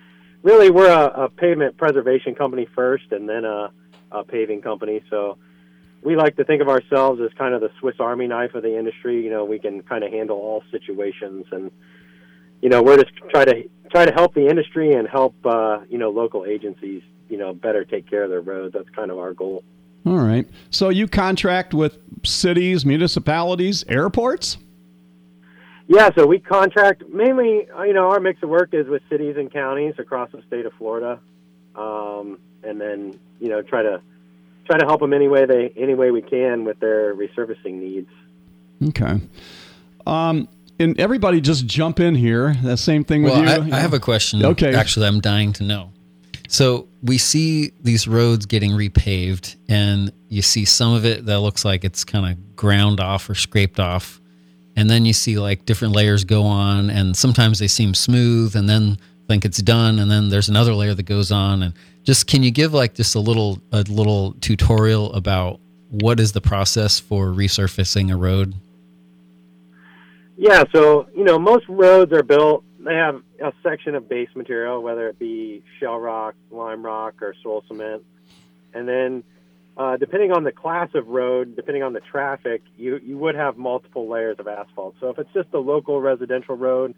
[0.44, 3.72] really, we're a, a pavement preservation company first, and then a,
[4.12, 5.04] a paving company.
[5.10, 5.38] So
[6.02, 8.78] we like to think of ourselves as kind of the Swiss Army knife of the
[8.78, 9.24] industry.
[9.24, 11.72] You know, we can kind of handle all situations, and
[12.62, 15.98] you know, we're just try to try to help the industry and help uh, you
[15.98, 18.74] know local agencies you know better take care of their roads.
[18.74, 19.64] That's kind of our goal.
[20.06, 20.48] All right.
[20.70, 24.58] So you contract with cities, municipalities, airports.
[25.88, 27.68] Yeah, so we contract mainly.
[27.86, 30.74] You know, our mix of work is with cities and counties across the state of
[30.74, 31.20] Florida,
[31.76, 34.02] um, and then you know try to
[34.66, 38.10] try to help them any way they any way we can with their resurfacing needs.
[38.88, 39.22] Okay.
[40.08, 40.48] Um,
[40.80, 42.56] and everybody just jump in here.
[42.62, 43.74] The same thing with well, you.
[43.74, 44.44] I, I have a question.
[44.44, 44.74] Okay.
[44.74, 45.92] Actually, I'm dying to know.
[46.48, 51.66] So we see these roads getting repaved, and you see some of it that looks
[51.66, 54.22] like it's kind of ground off or scraped off.
[54.76, 58.68] And then you see like different layers go on, and sometimes they seem smooth, and
[58.68, 61.64] then think it's done, and then there's another layer that goes on.
[61.64, 65.60] And just can you give like just a little a little tutorial about
[65.90, 68.54] what is the process for resurfacing a road?
[70.38, 72.64] Yeah, so you know most roads are built.
[72.80, 77.34] They have a section of base material, whether it be shell rock, lime rock, or
[77.42, 78.04] soil cement,
[78.74, 79.24] and then
[79.78, 83.58] uh, depending on the class of road, depending on the traffic, you you would have
[83.58, 84.96] multiple layers of asphalt.
[85.00, 86.96] So if it's just a local residential road,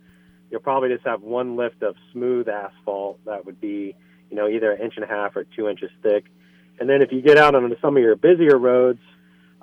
[0.51, 3.95] you'll probably just have one lift of smooth asphalt that would be
[4.29, 6.25] you know either an inch and a half or two inches thick,
[6.79, 9.01] and then if you get out on some of your busier roads,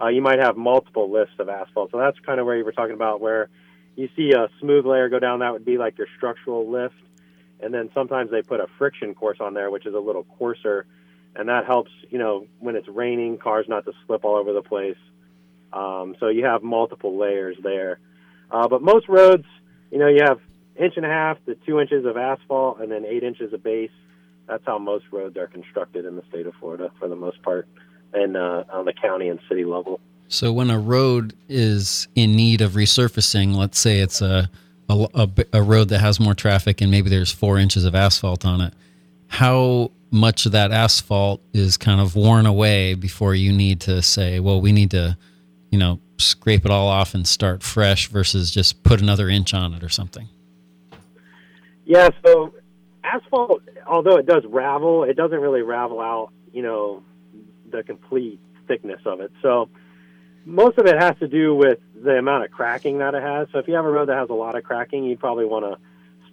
[0.01, 1.91] uh, you might have multiple lifts of asphalt.
[1.93, 3.49] So that's kind of where you were talking about where
[3.97, 6.95] you see a smooth layer go down, that would be like your structural lift.
[7.61, 10.87] And then sometimes they put a friction course on there, which is a little coarser.
[11.37, 14.63] And that helps, you know, when it's raining, cars not to slip all over the
[14.63, 14.97] place.
[15.73, 17.99] Um, so you have multiple layers there.
[18.51, 19.47] Uh, but most roads,
[19.91, 20.41] you know, you have
[20.77, 23.91] inch and a half to two inches of asphalt and then eight inches of base.
[24.47, 27.67] That's how most roads are constructed in the state of Florida for the most part
[28.13, 30.01] and uh, on the county and city level.
[30.29, 34.49] So when a road is in need of resurfacing, let's say it's a,
[34.89, 38.45] a, a, a road that has more traffic and maybe there's four inches of asphalt
[38.45, 38.75] on it,
[39.29, 44.39] how much of that asphalt is kind of worn away before you need to say,
[44.39, 45.19] well, we need to,
[45.71, 49.75] you know, scrape it all off and start fresh versus just put another inch on
[49.75, 50.29] it or something?
[51.85, 52.55] Yeah, so
[53.03, 57.03] asphalt, although it does ravel, it doesn't really ravel out, you know,
[57.71, 59.33] the complete thickness of it.
[59.43, 59.69] So
[60.45, 63.49] most of it has to do with the amount of cracking that it has.
[63.53, 65.65] So if you have a road that has a lot of cracking, you'd probably want
[65.65, 65.79] to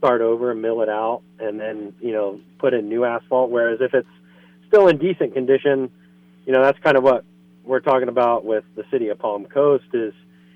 [0.01, 3.51] start over and mill it out and then, you know, put in new asphalt.
[3.51, 4.07] Whereas if it's
[4.67, 5.91] still in decent condition,
[6.47, 7.23] you know, that's kind of what
[7.63, 10.11] we're talking about with the city of Palm Coast is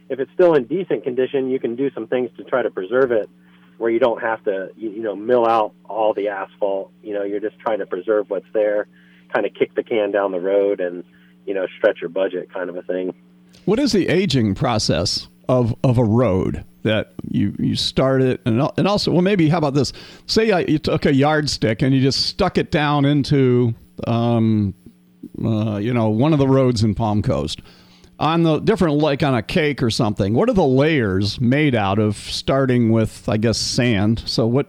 [0.09, 3.11] if it's still in decent condition, you can do some things to try to preserve
[3.11, 3.29] it
[3.77, 6.91] where you don't have to, you, you know, mill out all the asphalt.
[7.03, 8.87] You know, you're just trying to preserve what's there,
[9.31, 11.03] kind of kick the can down the road and,
[11.45, 13.13] you know, stretch your budget kind of a thing.
[13.65, 18.61] What is the aging process of, of a road that you, you start it and,
[18.77, 19.91] and also well maybe how about this?
[20.27, 23.73] Say I, you took a yardstick and you just stuck it down into
[24.05, 24.73] um,
[25.43, 27.61] uh, you know one of the roads in Palm Coast.
[28.17, 31.99] On the different like on a cake or something what are the layers made out
[31.99, 34.23] of starting with I guess sand?
[34.25, 34.67] So what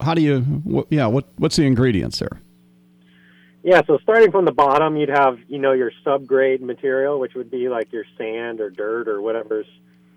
[0.00, 2.40] how do you what, yeah what what's the ingredients there?
[3.64, 7.50] Yeah, so starting from the bottom, you'd have you know your subgrade material, which would
[7.50, 9.66] be like your sand or dirt or whatever's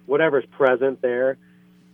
[0.05, 1.37] whatever's present there,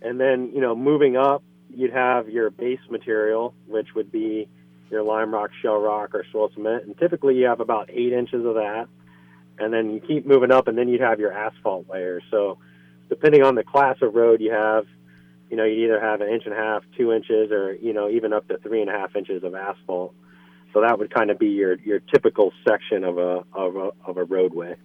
[0.00, 1.42] and then you know moving up,
[1.74, 4.48] you'd have your base material, which would be
[4.90, 8.44] your lime rock, shell rock, or soil cement, and typically you have about eight inches
[8.44, 8.88] of that,
[9.58, 12.20] and then you keep moving up, and then you'd have your asphalt layer.
[12.30, 12.58] So
[13.08, 14.86] depending on the class of road you have,
[15.50, 18.08] you know you either have an inch and a half, two inches, or you know
[18.08, 20.14] even up to three and a half inches of asphalt.
[20.72, 24.16] So that would kind of be your, your typical section of a, of a of
[24.16, 24.76] a roadway.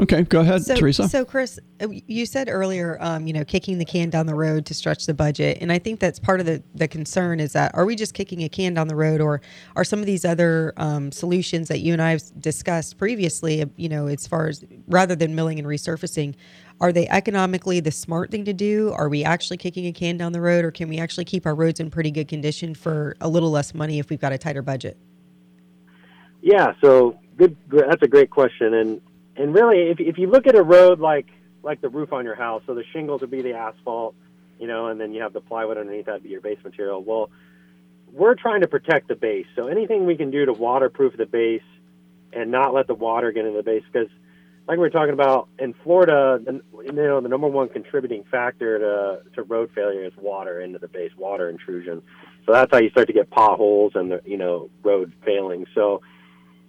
[0.00, 1.08] Okay, go ahead, so, Theresa.
[1.08, 4.66] So, Chris, uh, you said earlier, um, you know, kicking the can down the road
[4.66, 7.72] to stretch the budget, and I think that's part of the the concern is that
[7.74, 9.40] are we just kicking a can down the road, or
[9.76, 13.88] are some of these other um, solutions that you and I have discussed previously, you
[13.88, 16.34] know, as far as rather than milling and resurfacing,
[16.80, 18.92] are they economically the smart thing to do?
[18.96, 21.54] Are we actually kicking a can down the road, or can we actually keep our
[21.54, 24.62] roads in pretty good condition for a little less money if we've got a tighter
[24.62, 24.96] budget?
[26.40, 27.56] Yeah, so good.
[27.68, 29.00] That's a great question, and
[29.42, 31.26] and really, if if you look at a road like
[31.62, 32.62] like the roof on your house.
[32.66, 34.14] So the shingles would be the asphalt,
[34.58, 37.02] you know, and then you have the plywood underneath that'd be your base material.
[37.02, 37.30] Well,
[38.12, 39.46] we're trying to protect the base.
[39.56, 41.62] So anything we can do to waterproof the base
[42.32, 44.08] and not let the water get into the base, because
[44.68, 48.78] like we were talking about in Florida, the, you know, the number one contributing factor
[48.78, 52.02] to to road failure is water into the base, water intrusion.
[52.46, 55.66] So that's how you start to get potholes and the you know road failing.
[55.74, 56.02] So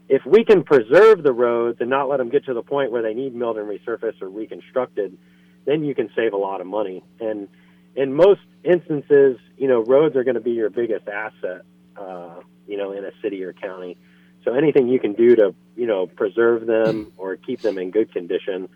[0.09, 3.01] if we can preserve the roads and not let them get to the point where
[3.01, 5.17] they need milled and resurfaced or reconstructed,
[5.65, 7.03] then you can save a lot of money.
[7.19, 7.47] And
[7.95, 11.61] in most instances, you know, roads are going to be your biggest asset,
[11.95, 13.97] uh, you know, in a city or county.
[14.43, 18.11] So anything you can do to, you know, preserve them or keep them in good
[18.11, 18.67] condition.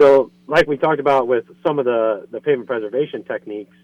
[0.00, 3.76] So, like we talked about with some of the, the pavement preservation techniques,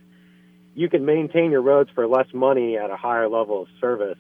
[0.75, 4.18] you can maintain your roads for less money at a higher level of service,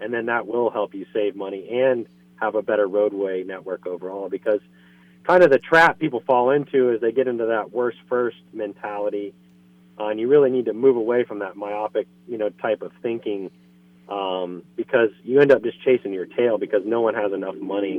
[0.00, 2.06] and then that will help you save money and
[2.36, 4.28] have a better roadway network overall.
[4.28, 4.60] Because
[5.24, 9.34] kind of the trap people fall into is they get into that worst first mentality,
[9.98, 12.92] uh, and you really need to move away from that myopic, you know, type of
[13.02, 13.50] thinking
[14.08, 17.98] um, because you end up just chasing your tail because no one has enough money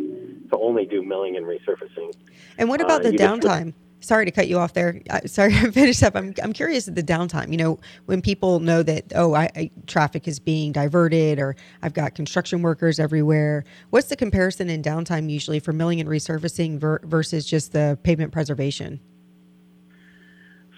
[0.49, 2.11] to only do milling and resurfacing.
[2.57, 3.73] And what about Uh, the you just- downtime?
[4.01, 5.01] Sorry to cut you off there.
[5.09, 6.15] Uh, sorry finish up.
[6.15, 7.51] I'm, I'm curious at the downtime.
[7.51, 11.93] You know, when people know that, oh, I, I, traffic is being diverted or I've
[11.93, 17.01] got construction workers everywhere, what's the comparison in downtime usually for milling and resurfacing ver-
[17.03, 19.01] versus just the pavement preservation?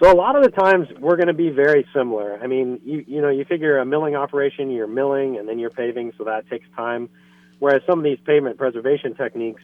[0.02, 2.40] So a lot of the times we're going to be very similar.
[2.42, 5.70] I mean, you you know, you figure a milling operation, you're milling and then you're
[5.70, 7.08] paving, so that takes time.
[7.60, 9.62] Whereas some of these pavement preservation techniques,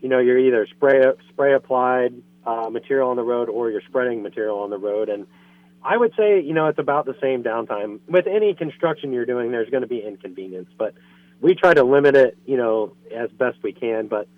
[0.00, 2.12] you know, you're either spray spray applied
[2.48, 5.26] uh, material on the road or you're spreading material on the road, and
[5.82, 8.00] I would say you know it's about the same downtime.
[8.08, 10.94] With any construction you're doing, there's going to be inconvenience, but
[11.40, 14.08] we try to limit it, you know, as best we can.
[14.08, 14.28] But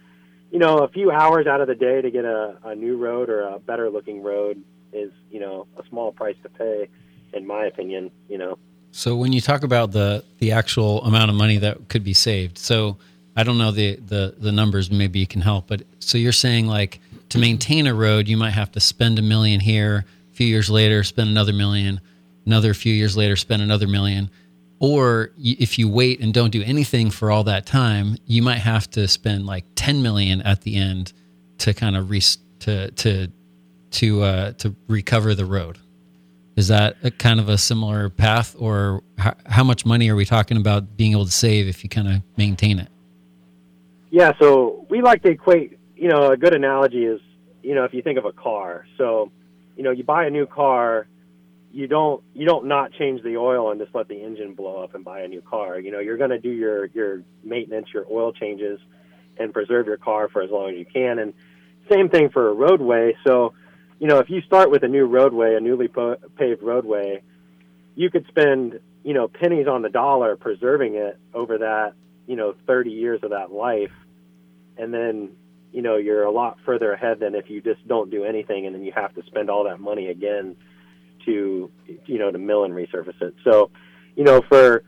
[0.50, 3.30] you know, a few hours out of the day to get a, a new road
[3.30, 6.88] or a better looking road is, you know, a small price to pay,
[7.32, 8.10] in my opinion.
[8.28, 8.58] You know.
[8.90, 12.58] So when you talk about the the actual amount of money that could be saved,
[12.58, 12.98] so
[13.36, 14.90] I don't know the the the numbers.
[14.90, 18.50] Maybe you can help, but so you're saying like to maintain a road, you might
[18.50, 20.04] have to spend a million here.
[20.32, 22.00] A few years later, spend another million.
[22.46, 24.30] Another few years later, spend another million.
[24.78, 28.90] Or if you wait and don't do anything for all that time, you might have
[28.92, 31.12] to spend like 10 million at the end
[31.58, 32.22] to kind of re-
[32.60, 33.28] to to
[33.90, 35.78] to uh, to recover the road.
[36.56, 40.24] Is that a kind of a similar path, or how, how much money are we
[40.24, 42.88] talking about being able to save if you kind of maintain it?
[44.10, 47.20] Yeah, so we like to equate, you know, a good analogy is,
[47.62, 48.86] you know, if you think of a car.
[48.96, 49.30] So,
[49.76, 51.06] you know, you buy a new car,
[51.72, 54.94] you don't you don't not change the oil and just let the engine blow up
[54.94, 55.78] and buy a new car.
[55.78, 58.80] You know, you're going to do your your maintenance, your oil changes
[59.36, 61.34] and preserve your car for as long as you can and
[61.92, 63.14] same thing for a roadway.
[63.24, 63.52] So,
[63.98, 67.22] you know, if you start with a new roadway, a newly po- paved roadway,
[67.94, 71.92] you could spend, you know, pennies on the dollar preserving it over that,
[72.26, 73.92] you know, 30 years of that life.
[74.78, 75.30] And then,
[75.72, 78.74] you know, you're a lot further ahead than if you just don't do anything and
[78.74, 80.56] then you have to spend all that money again
[81.24, 81.70] to,
[82.06, 83.34] you know, to mill and resurface it.
[83.44, 83.70] So,
[84.16, 84.82] you know, for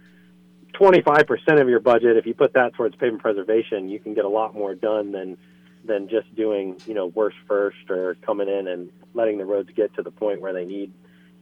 [0.74, 4.28] 25% of your budget, if you put that towards pavement preservation, you can get a
[4.28, 5.36] lot more done than
[5.84, 9.92] than just doing, you know, worse first or coming in and letting the roads get
[9.94, 10.92] to the point where they need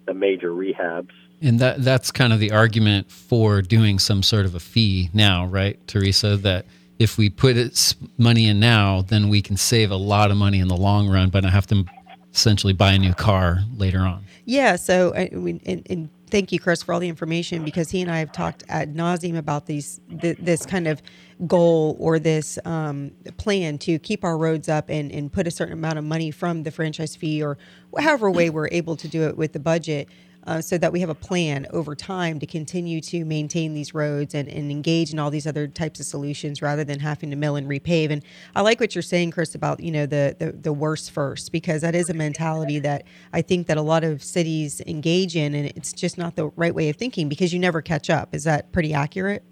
[0.06, 1.10] the major rehabs.
[1.42, 5.46] And that that's kind of the argument for doing some sort of a fee now,
[5.46, 6.36] right, Theresa?
[6.36, 6.66] That
[7.00, 10.60] if we put it, money in now, then we can save a lot of money
[10.60, 11.86] in the long run, but not have to
[12.32, 14.22] essentially buy a new car later on.
[14.44, 14.76] Yeah.
[14.76, 18.10] So, I mean, and, and thank you, Chris, for all the information because he and
[18.10, 21.00] I have talked ad nauseum about these th- this kind of
[21.46, 25.72] goal or this um, plan to keep our roads up and, and put a certain
[25.72, 27.56] amount of money from the franchise fee or
[27.98, 30.10] however way we're able to do it with the budget.
[30.46, 34.34] Uh, so that we have a plan over time to continue to maintain these roads
[34.34, 37.56] and, and engage in all these other types of solutions rather than having to mill
[37.56, 38.10] and repave.
[38.10, 38.24] And
[38.56, 41.82] I like what you're saying, Chris, about you know the the, the worst first because
[41.82, 45.66] that is a mentality that I think that a lot of cities engage in, and
[45.76, 48.34] it's just not the right way of thinking because you never catch up.
[48.34, 49.44] Is that pretty accurate?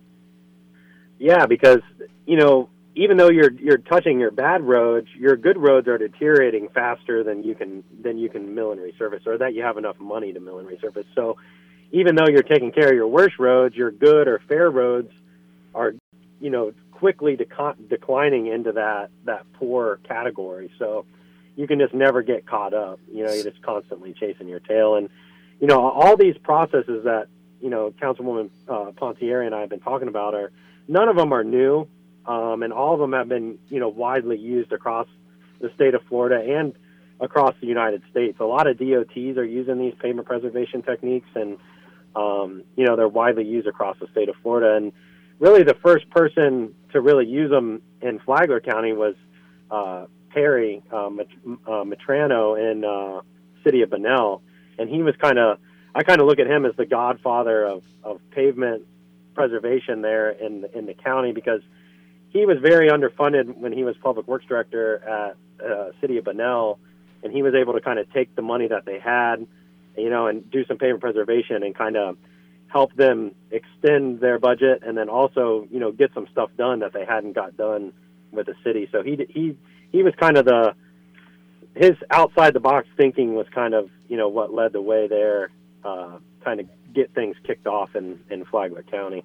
[1.18, 1.80] Yeah, because
[2.26, 6.68] you know, even though you're you're touching your bad roads, your good roads are deteriorating
[6.74, 10.00] faster than you can than you can mill and resurface, or that you have enough
[10.00, 11.06] money to mill and resurface.
[11.14, 11.36] So,
[11.92, 15.12] even though you're taking care of your worst roads, your good or fair roads
[15.76, 15.94] are,
[16.40, 20.68] you know, quickly declining into that that poor category.
[20.76, 21.06] So,
[21.54, 22.98] you can just never get caught up.
[23.12, 25.08] You know, you're just constantly chasing your tail, and
[25.60, 27.28] you know, all these processes that
[27.60, 30.50] you know Councilwoman uh, Pontieri and I have been talking about are
[30.88, 31.86] none of them are new,
[32.28, 35.08] um, and all of them have been you know widely used across
[35.60, 36.74] the state of Florida and
[37.20, 38.38] across the United States.
[38.38, 41.56] A lot of DOTs are using these pavement preservation techniques, and
[42.14, 44.76] um, you know they're widely used across the state of Florida.
[44.76, 44.92] And
[45.40, 49.14] really, the first person to really use them in Flagler County was
[49.70, 53.22] uh, Perry uh, uh, Matrano in uh,
[53.64, 54.42] city of Bunnell,
[54.78, 55.58] and he was kind of
[55.94, 58.86] I kind of look at him as the godfather of, of pavement
[59.34, 61.62] preservation there in in the county because
[62.30, 65.02] he was very underfunded when he was public works director
[65.60, 66.78] at uh, city of Bunnell,
[67.22, 69.46] and he was able to kind of take the money that they had,
[69.96, 72.16] you know, and do some pavement preservation and kind of
[72.68, 76.92] help them extend their budget and then also you know get some stuff done that
[76.92, 77.92] they hadn't got done
[78.30, 78.88] with the city.
[78.92, 79.56] So he he
[79.90, 80.74] he was kind of the
[81.74, 85.50] his outside the box thinking was kind of you know what led the way there,
[85.84, 89.24] uh, kind of get things kicked off in in Flagler County.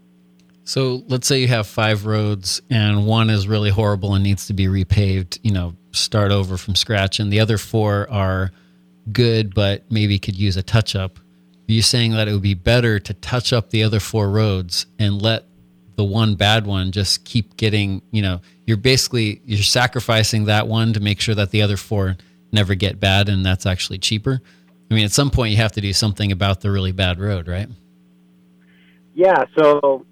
[0.65, 4.53] So let's say you have five roads and one is really horrible and needs to
[4.53, 8.51] be repaved, you know, start over from scratch, and the other four are
[9.11, 11.17] good but maybe could use a touch up.
[11.17, 14.85] Are you saying that it would be better to touch up the other four roads
[14.99, 15.45] and let
[15.95, 20.93] the one bad one just keep getting, you know, you're basically you're sacrificing that one
[20.93, 22.17] to make sure that the other four
[22.51, 24.41] never get bad and that's actually cheaper?
[24.89, 27.47] I mean, at some point you have to do something about the really bad road,
[27.47, 27.67] right?
[29.13, 30.05] Yeah, so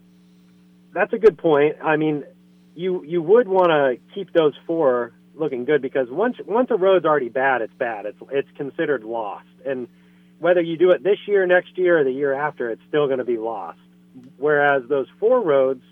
[0.93, 1.77] that's a good point.
[1.83, 2.23] I mean,
[2.75, 7.05] you you would want to keep those four looking good because once once a road's
[7.05, 8.05] already bad, it's bad.
[8.05, 9.87] It's it's considered lost, and
[10.39, 13.19] whether you do it this year, next year, or the year after, it's still going
[13.19, 13.79] to be lost.
[14.37, 15.83] Whereas those four roads,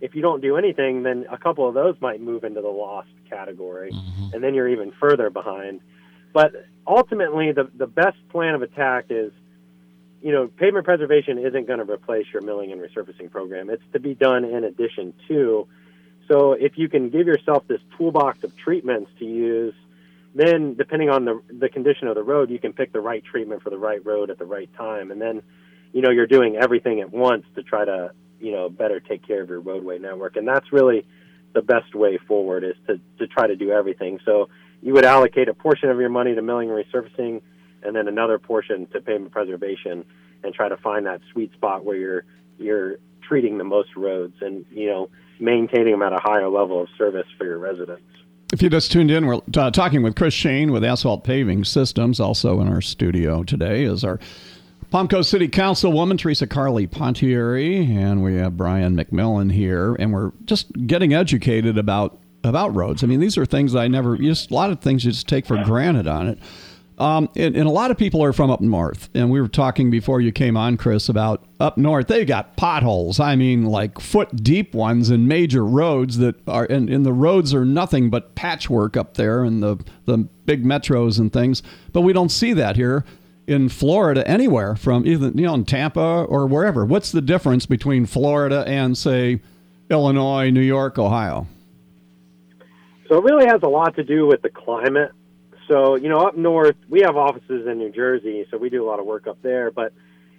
[0.00, 3.08] if you don't do anything, then a couple of those might move into the lost
[3.30, 4.34] category, mm-hmm.
[4.34, 5.80] and then you're even further behind.
[6.32, 6.52] But
[6.86, 9.32] ultimately, the the best plan of attack is
[10.22, 13.70] you know, pavement preservation isn't going to replace your milling and resurfacing program.
[13.70, 15.66] It's to be done in addition to.
[16.28, 19.74] So if you can give yourself this toolbox of treatments to use,
[20.34, 23.62] then depending on the the condition of the road, you can pick the right treatment
[23.62, 25.42] for the right road at the right time, and then,
[25.92, 28.10] you know, you're doing everything at once to try to,
[28.40, 31.06] you know, better take care of your roadway network, and that's really
[31.54, 34.20] the best way forward is to to try to do everything.
[34.24, 34.48] So
[34.82, 37.40] you would allocate a portion of your money to milling and resurfacing
[37.86, 40.04] and then another portion to pavement preservation
[40.42, 42.24] and try to find that sweet spot where you're
[42.58, 45.08] you're treating the most roads and you know
[45.38, 48.02] maintaining them at a higher level of service for your residents.
[48.52, 52.20] If you just tuned in, we're uh, talking with Chris Shane with Asphalt Paving Systems.
[52.20, 54.18] Also in our studio today is our
[54.90, 60.72] Coast City Councilwoman Theresa Carli Pontieri, and we have Brian McMillan here, and we're just
[60.86, 63.02] getting educated about about roads.
[63.02, 65.44] I mean, these are things I never just a lot of things you just take
[65.44, 66.38] for granted on it.
[66.98, 69.10] Um, and, and, a lot of people are from up north.
[69.12, 72.06] And we were talking before you came on, Chris, about up north.
[72.06, 73.20] They got potholes.
[73.20, 77.52] I mean, like foot deep ones in major roads that are, and, and the roads
[77.52, 79.76] are nothing but patchwork up there and the,
[80.06, 81.62] the big metros and things.
[81.92, 83.04] But we don't see that here
[83.46, 86.86] in Florida anywhere from either, you know, in Tampa or wherever.
[86.86, 89.40] What's the difference between Florida and, say,
[89.90, 91.46] Illinois, New York, Ohio?
[93.08, 95.12] So it really has a lot to do with the climate
[95.68, 98.86] so, you know, up north, we have offices in New Jersey, so we do a
[98.86, 99.92] lot of work up there, but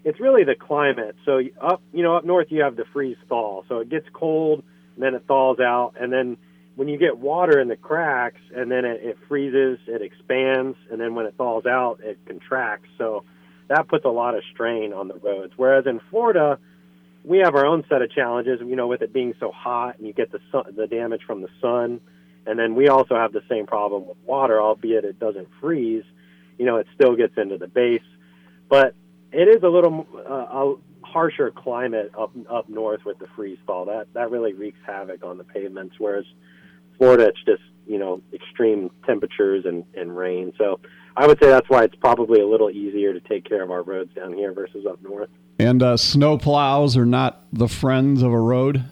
[0.04, 1.16] it's really the climate.
[1.26, 3.64] So, up, you know, up north, you have the freeze thaw.
[3.68, 4.64] So it gets cold,
[4.96, 6.38] and then it thaws out, and then
[6.76, 11.02] when you get water in the cracks, and then it, it freezes, it expands, and
[11.02, 12.88] then when it thaws out, it contracts.
[13.00, 13.24] So
[13.68, 15.54] that puts a lot of strain on the roads.
[15.58, 16.60] Whereas in Florida,
[17.24, 20.06] we have our own set of challenges, you know, with it being so hot, and
[20.06, 22.00] you get the sun, the damage from the sun
[22.48, 26.04] and then we also have the same problem with water, albeit it doesn't freeze.
[26.58, 28.02] You know, it still gets into the base,
[28.70, 28.96] but
[29.32, 30.76] it is a little uh, a
[31.06, 33.86] harsher climate up up north with the freeze thaw.
[33.86, 35.96] That that really wreaks havoc on the pavements.
[36.00, 36.26] Whereas
[36.98, 40.54] Florida, it's just you know extreme temperatures and, and rain.
[40.58, 40.80] So
[41.16, 43.84] I would say that's why it's probably a little easier to take care of our
[43.84, 45.30] roads down here versus up north.
[45.60, 48.86] And uh, snow plows are not the friends of a road.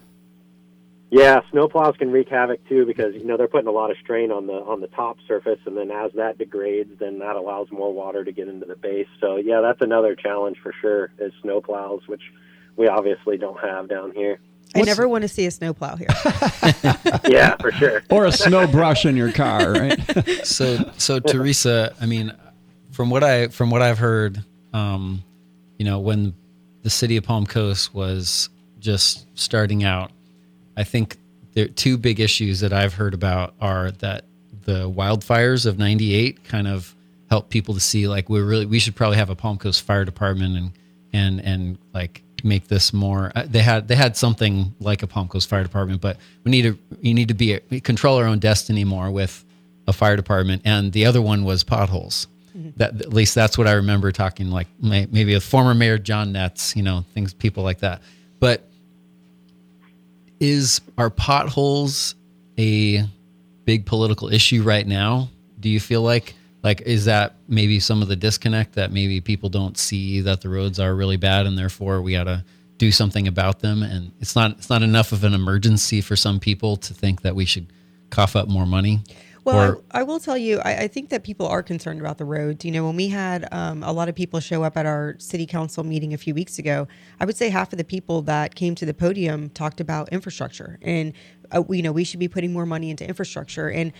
[1.10, 4.32] Yeah, snowplows can wreak havoc too because you know they're putting a lot of strain
[4.32, 7.92] on the on the top surface, and then as that degrades, then that allows more
[7.92, 9.06] water to get into the base.
[9.20, 12.22] So yeah, that's another challenge for sure is snowplows, which
[12.76, 14.40] we obviously don't have down here.
[14.74, 16.08] I What's, never want to see a snowplow here.
[17.28, 18.02] yeah, for sure.
[18.10, 19.96] Or a snow brush in your car, right?
[20.44, 22.32] so so Theresa, I mean,
[22.90, 25.22] from what I from what I've heard, um,
[25.78, 26.34] you know, when
[26.82, 28.48] the city of Palm Coast was
[28.80, 30.10] just starting out
[30.76, 31.16] I think
[31.54, 34.24] there two big issues that I've heard about are that
[34.64, 36.94] the wildfires of 98 kind of
[37.30, 40.04] helped people to see like we really we should probably have a Palm Coast Fire
[40.04, 40.72] Department and
[41.12, 45.28] and and like make this more uh, they had they had something like a Palm
[45.28, 48.38] Coast Fire Department but we need to you need to be a, control our own
[48.38, 49.44] destiny more with
[49.86, 52.26] a fire department, and the other one was potholes.
[52.76, 56.32] That at least that's what I remember talking like may, maybe a former mayor Jon
[56.32, 58.00] Netts you know, things people like that.
[58.40, 58.66] But
[60.40, 62.14] is are potholes
[62.58, 63.04] a
[63.64, 65.28] big political issue right now?
[65.60, 69.48] Do you feel like like is that maybe some of the disconnect that maybe people
[69.48, 72.44] don't see that the roads are really bad and therefore we got to
[72.78, 76.40] do something about them and it's not it's not enough of an emergency for some
[76.40, 77.72] people to think that we should
[78.10, 79.00] cough up more money
[79.46, 82.18] Well, or I, I will tell you, I, I think that people are concerned about
[82.18, 82.64] the roads.
[82.64, 85.46] You know, when we had um, a lot of people show up at our city
[85.46, 86.88] council meeting a few weeks ago,
[87.20, 90.78] I would say half of the people that came to the podium talked about infrastructure
[90.82, 91.12] and.
[91.54, 93.70] Uh, you know, we should be putting more money into infrastructure.
[93.70, 93.92] And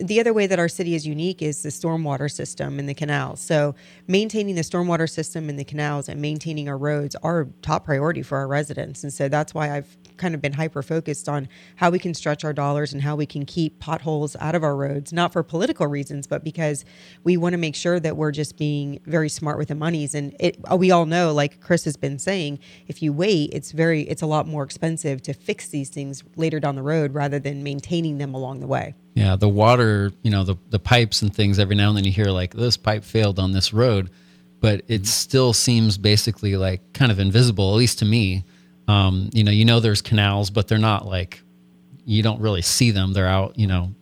[0.00, 3.40] the other way that our city is unique is the stormwater system and the canals.
[3.40, 3.74] So
[4.06, 8.38] maintaining the stormwater system and the canals and maintaining our roads are top priority for
[8.38, 9.02] our residents.
[9.02, 12.44] And so that's why I've kind of been hyper focused on how we can stretch
[12.44, 15.88] our dollars and how we can keep potholes out of our roads, not for political
[15.88, 16.84] reasons, but because
[17.24, 20.14] we want to make sure that we're just being very smart with the monies.
[20.14, 23.72] And it, uh, we all know, like Chris has been saying, if you wait, it's
[23.72, 27.40] very, it's a lot more expensive to fix these things later down the road rather
[27.40, 28.94] than maintaining them along the way.
[29.14, 31.58] Yeah, the water, you know, the the pipes and things.
[31.58, 34.10] Every now and then you hear like this pipe failed on this road,
[34.60, 38.44] but it still seems basically like kind of invisible, at least to me.
[38.88, 41.42] Um, you know, you know, there's canals, but they're not like
[42.04, 43.12] you don't really see them.
[43.12, 43.94] They're out, you know,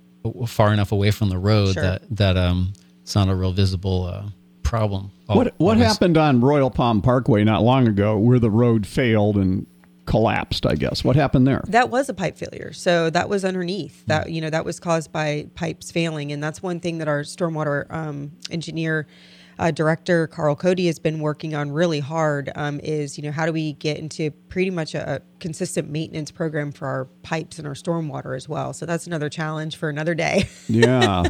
[0.47, 1.83] far enough away from the road Sure.
[1.83, 2.73] that that um,
[3.03, 4.29] it's not a real visible uh,
[4.63, 5.11] problem.
[5.27, 5.87] What what Always.
[5.87, 9.67] happened on Royal Palm Parkway not long ago, where the road failed and
[10.07, 10.67] collapsed?
[10.67, 11.63] I guess what happened there?
[11.69, 12.73] That was a pipe failure.
[12.73, 14.05] So that was underneath.
[14.07, 17.21] That you know that was caused by pipes failing, and that's one thing that our
[17.23, 19.07] stormwater um, engineer.
[19.61, 22.51] Uh, director Carl Cody has been working on really hard.
[22.55, 26.31] Um, is you know how do we get into pretty much a, a consistent maintenance
[26.31, 28.73] program for our pipes and our stormwater as well.
[28.73, 30.49] So that's another challenge for another day.
[30.69, 31.25] Yeah,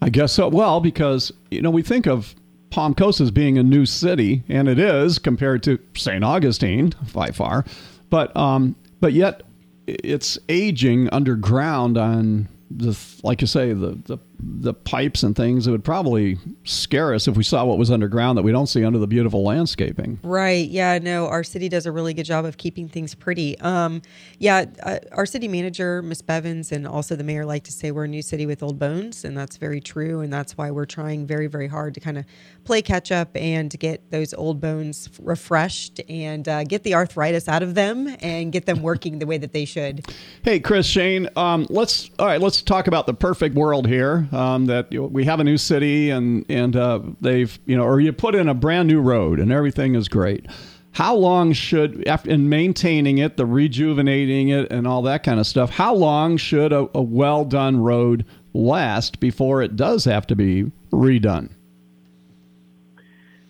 [0.00, 0.48] I guess so.
[0.48, 2.34] Well, because you know we think of
[2.70, 6.24] Palm Coast as being a new city, and it is compared to St.
[6.24, 7.64] Augustine by far,
[8.10, 9.42] but um, but yet
[9.86, 15.66] it's aging underground on the like you say the the the pipes and things.
[15.66, 18.84] It would probably scare us if we saw what was underground that we don't see
[18.84, 20.18] under the beautiful landscaping.
[20.22, 20.68] Right.
[20.68, 20.98] Yeah.
[20.98, 23.58] No, our city does a really good job of keeping things pretty.
[23.60, 24.02] Um,
[24.38, 24.64] yeah.
[24.82, 28.08] Uh, our city manager, Miss Bevins, and also the mayor like to say we're a
[28.08, 30.20] new city with old bones, and that's very true.
[30.20, 32.24] And that's why we're trying very, very hard to kind of
[32.64, 37.48] play catch up and to get those old bones refreshed and uh, get the arthritis
[37.48, 40.04] out of them and get them working the way that they should.
[40.42, 41.28] Hey, Chris Shane.
[41.36, 42.40] Um, let's all right.
[42.40, 44.28] Let's talk about the perfect world here.
[44.32, 47.84] Um, that you know, we have a new city, and and uh, they've you know,
[47.84, 50.46] or you put in a brand new road, and everything is great.
[50.92, 55.70] How long should, in maintaining it, the rejuvenating it, and all that kind of stuff?
[55.70, 60.70] How long should a, a well done road last before it does have to be
[60.90, 61.50] redone?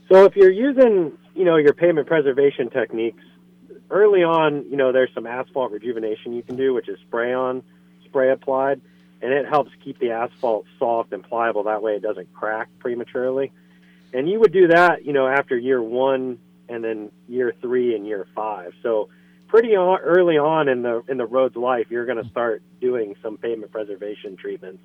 [0.08, 3.24] So if you're using, you know, your pavement preservation techniques,
[3.90, 7.62] early on, you know, there's some asphalt rejuvenation you can do, which is spray on,
[8.04, 8.80] spray applied,
[9.22, 11.64] and it helps keep the asphalt soft and pliable.
[11.64, 13.52] That way it doesn't crack prematurely.
[14.12, 18.06] And you would do that, you know, after year one and then year three and
[18.06, 18.72] year five.
[18.82, 19.08] So
[19.48, 23.14] pretty on, early on in the in the road's life, you're going to start doing
[23.22, 24.82] some pavement preservation treatments.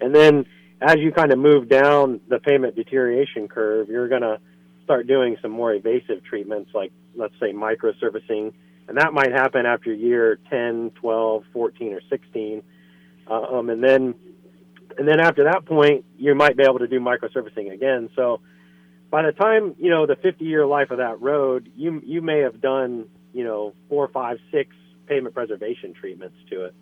[0.00, 0.46] And then
[0.82, 4.40] as you kind of move down the pavement deterioration curve, you're going to
[4.84, 8.52] start doing some more evasive treatments like let's say microsurfacing
[8.88, 12.62] and that might happen after year 10 12 14 or 16
[13.26, 14.14] uh, um, and then
[14.98, 18.10] and then after that point you might be able to do microsurfacing again.
[18.16, 18.40] So
[19.10, 22.40] by the time you know the 50 year life of that road you you may
[22.40, 24.74] have done you know four five six
[25.06, 26.74] pavement preservation treatments to it.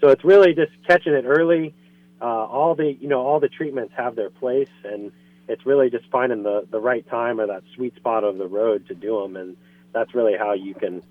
[0.00, 1.74] So it's really just catching it early.
[2.20, 5.12] Uh, all the you know all the treatments have their place and
[5.48, 8.86] it's really just finding the the right time or that sweet spot of the road
[8.88, 9.56] to do them and
[9.92, 11.02] that's really how you can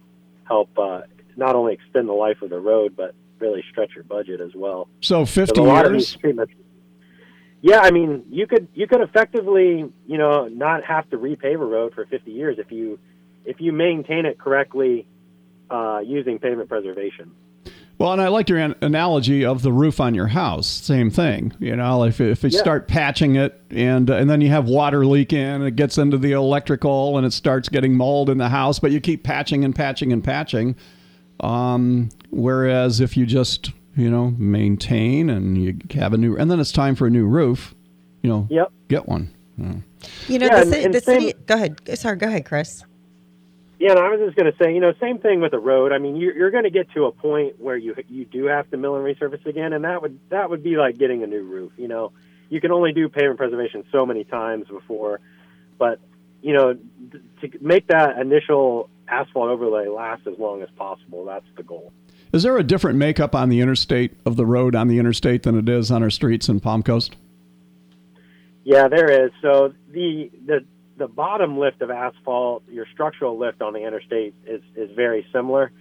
[0.45, 1.01] help uh,
[1.35, 3.13] not only extend the life of the road but
[3.45, 6.17] really stretch your budget as well So fifty years.
[7.61, 11.65] yeah i mean you could you could effectively you know not have to repave a
[11.65, 12.99] road for 50 years if you
[13.45, 15.07] if you maintain it correctly
[15.69, 17.31] uh, using pavement preservation
[17.97, 20.67] Well, and I like your an- analogy of the roof on your house.
[20.67, 22.03] Same thing, you know.
[22.03, 22.59] If if you Yeah.
[22.59, 26.17] start patching it, and uh, and then you have water leaking, and it gets into
[26.17, 29.73] the electrical, and it starts getting mold in the house, but you keep patching and
[29.73, 30.75] patching and patching.
[31.39, 36.59] Um, whereas if you just you know maintain and you have a new, and then
[36.59, 37.73] it's time for a new roof,
[38.23, 38.71] you know, Yep.
[38.89, 39.29] get one.
[39.57, 39.73] Yeah.
[40.27, 41.33] You know, Yeah, the, and- ci- and the same- city.
[41.45, 41.97] Go ahead.
[41.97, 42.15] Sorry.
[42.17, 42.83] Go ahead, Chris.
[43.79, 45.91] Yeah, and I was just going to say, you know, same thing with the road.
[45.91, 48.69] I mean, you're, you're going to get to a point where you you do have
[48.71, 51.43] to mill and resurface again, and that would that would be like getting a new
[51.43, 51.73] roof.
[51.77, 52.11] You know,
[52.49, 55.19] you can only do pavement preservation so many times before,
[55.77, 55.99] but
[56.41, 56.77] you know,
[57.41, 61.93] to make that initial asphalt overlay last as long as possible, that's the goal.
[62.33, 65.57] Is there a different makeup on the interstate of the road on the interstate than
[65.57, 67.15] it is on our streets in Palm Coast?
[68.63, 69.31] Yeah, there is.
[69.41, 70.65] So the the
[70.97, 75.71] the bottom lift of asphalt, your structural lift on the interstate is, is very similar.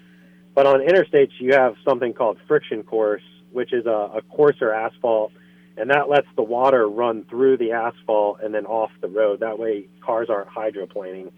[0.55, 3.23] But on interstates, you have something called friction course,
[3.53, 5.33] which is a, a coarser asphalt,
[5.77, 9.41] and that lets the water run through the asphalt and then off the road.
[9.41, 11.33] That way, cars aren't hydroplaning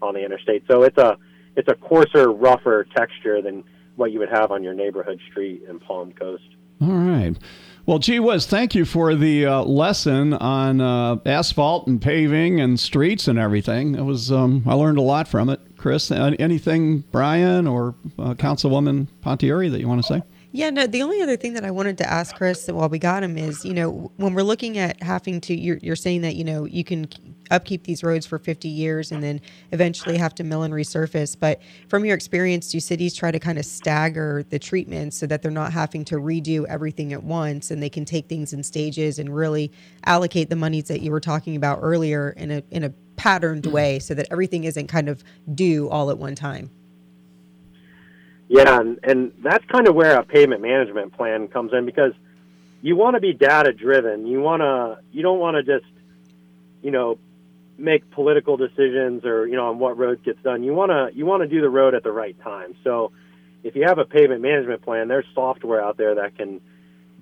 [0.00, 0.64] on the interstate.
[0.70, 1.16] So it's a
[1.56, 3.64] it's a coarser, rougher texture than
[3.96, 6.44] what you would have on your neighborhood street in Palm Coast.
[6.80, 7.36] All right.
[7.84, 12.78] Well, gee whiz, thank you for the uh, lesson on uh, asphalt and paving and
[12.78, 13.96] streets and everything.
[13.96, 15.60] It was um, I learned a lot from it.
[15.76, 20.22] Chris, anything, Brian or uh, Councilwoman Pontieri that you want to say?
[20.52, 23.24] Yeah, no, the only other thing that I wanted to ask Chris while we got
[23.24, 26.44] him is, you know, when we're looking at having to, you're, you're saying that, you
[26.44, 27.08] know, you can
[27.52, 29.40] upkeep these roads for 50 years and then
[29.70, 31.38] eventually have to mill and resurface.
[31.38, 35.42] But from your experience, do cities try to kind of stagger the treatments so that
[35.42, 39.18] they're not having to redo everything at once and they can take things in stages
[39.18, 39.70] and really
[40.04, 43.72] allocate the monies that you were talking about earlier in a, in a patterned mm.
[43.72, 45.22] way so that everything isn't kind of
[45.54, 46.70] due all at one time?
[48.48, 52.12] Yeah, and, and that's kind of where a pavement management plan comes in because
[52.82, 54.26] you want to be data driven.
[54.26, 55.90] You want to you don't want to just
[56.82, 57.18] you know
[57.78, 60.62] make political decisions or you know on what road gets done.
[60.62, 62.74] You want to you want to do the road at the right time.
[62.84, 63.12] So
[63.62, 66.60] if you have a pavement management plan, there's software out there that can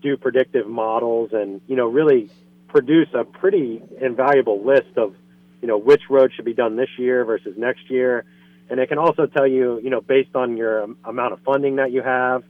[0.00, 2.30] do predictive models and you know really
[2.68, 5.14] produce a pretty invaluable list of
[5.60, 8.24] you know which road should be done this year versus next year
[8.70, 11.90] and it can also tell you, you know, based on your amount of funding that
[11.90, 12.44] you have,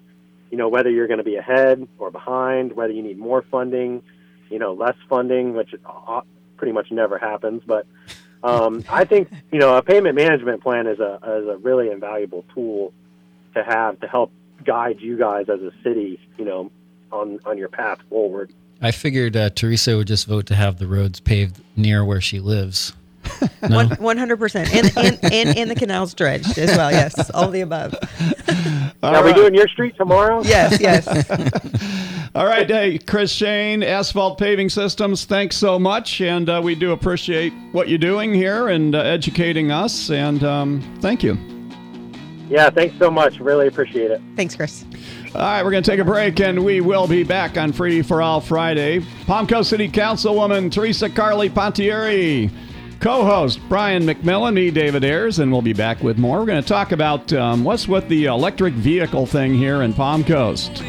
[0.50, 4.02] you know, whether you're going to be ahead or behind, whether you need more funding,
[4.50, 6.20] you know, less funding, which uh,
[6.60, 7.62] pretty much never happens.
[7.66, 7.86] But
[8.44, 12.44] um, I think, you know, a pavement management plan is a, is a really invaluable
[12.54, 12.92] tool
[13.54, 14.30] to have to help
[14.62, 16.70] guide you guys as a city, you know,
[17.10, 18.52] on, on your path forward.
[18.82, 22.40] I figured uh, Theresa would just vote to have the roads paved near where she
[22.40, 22.92] lives.
[23.60, 26.90] One hundred percent, and and and the canals dredged as well.
[26.90, 27.94] Yes, all the above.
[29.02, 29.24] All Are right.
[29.24, 30.42] we doing your street tomorrow?
[30.42, 31.06] Yes, yes.
[32.34, 35.24] all right, hey, Chris Shane, Asphalt Paving Systems.
[35.24, 39.70] Thanks so much, and uh, we do appreciate what you're doing here and uh, educating
[39.70, 40.10] us.
[40.10, 41.36] And um, thank you.
[42.48, 43.38] Yeah, thanks so much.
[43.38, 44.20] Really appreciate it.
[44.36, 44.84] Thanks, Chris.
[45.34, 48.02] All right, we're going to take a break and we will be back on Free
[48.02, 49.04] for All Friday.
[49.26, 52.50] Palm Coast City Councilwoman Theresa Carli Pontieri
[53.00, 56.40] co host Brian McMillan, me, David Ayers, and we'll be back with more.
[56.40, 60.22] We're going to talk about um, what's with the electric vehicle thing here in Palm
[60.22, 60.82] Coast.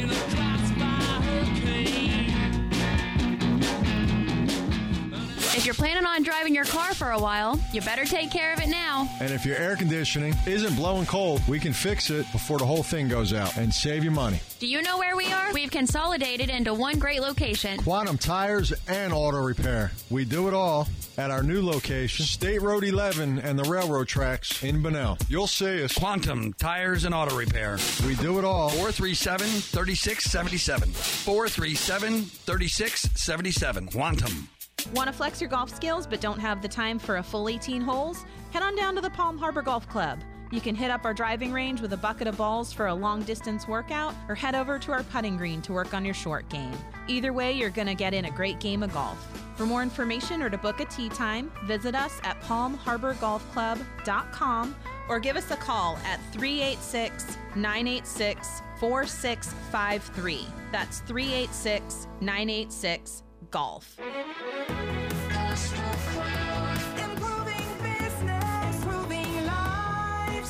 [6.41, 9.07] Driving your car for a while, you better take care of it now.
[9.19, 12.81] And if your air conditioning isn't blowing cold, we can fix it before the whole
[12.81, 14.39] thing goes out and save you money.
[14.57, 15.53] Do you know where we are?
[15.53, 19.91] We've consolidated into one great location Quantum Tires and Auto Repair.
[20.09, 24.63] We do it all at our new location, State Road 11 and the railroad tracks
[24.63, 25.19] in Bunnell.
[25.29, 25.93] You'll see us.
[25.93, 27.77] Quantum Tires and Auto Repair.
[28.03, 28.69] We do it all.
[28.69, 30.89] 437 3677.
[30.89, 33.87] 437 3677.
[33.89, 34.49] Quantum.
[34.89, 37.81] Want to flex your golf skills but don't have the time for a full 18
[37.81, 38.25] holes?
[38.51, 40.19] Head on down to the Palm Harbor Golf Club.
[40.51, 43.23] You can hit up our driving range with a bucket of balls for a long
[43.23, 46.73] distance workout, or head over to our putting green to work on your short game.
[47.07, 49.17] Either way, you're going to get in a great game of golf.
[49.55, 54.75] For more information or to book a tee time, visit us at palmharborgolfclub.com
[55.07, 60.45] or give us a call at 386 986 4653.
[60.71, 63.97] That's 386 986 golf.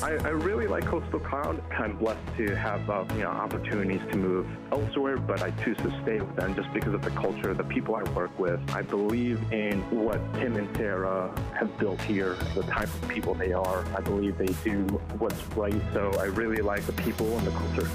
[0.02, 1.62] I, I, really like Coastal Cloud.
[1.70, 5.96] I'm blessed to have uh, you know opportunities to move elsewhere, but I choose to
[6.02, 8.60] stay with them just because of the culture, the people I work with.
[8.72, 13.52] I believe in what Tim and Sarah have built here, the type of people they
[13.52, 13.84] are.
[13.96, 14.82] I believe they do
[15.18, 15.82] what's right.
[15.92, 17.88] So I really like the people and the culture.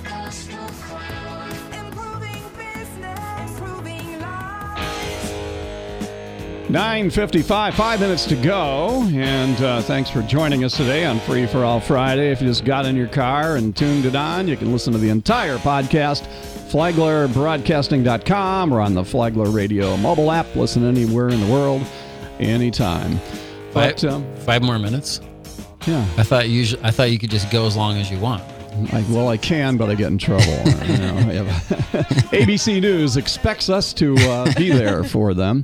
[6.67, 9.01] 9.55, five minutes to go.
[9.13, 12.29] And uh, thanks for joining us today on Free for All Friday.
[12.29, 14.99] If you just got in your car and tuned it on, you can listen to
[14.99, 16.27] the entire podcast,
[16.69, 20.53] flaglerbroadcasting.com or on the Flagler Radio mobile app.
[20.57, 21.83] Listen anywhere in the world,
[22.41, 23.17] anytime.
[23.73, 25.21] But, five, um, five more minutes.
[25.85, 26.05] Yeah.
[26.17, 26.77] I thought you.
[26.83, 28.43] I thought you could just go as long as you want.
[28.91, 30.43] I, well, I can, but I get in trouble.
[30.45, 31.15] you know,
[32.33, 35.63] ABC News expects us to uh, be there for them.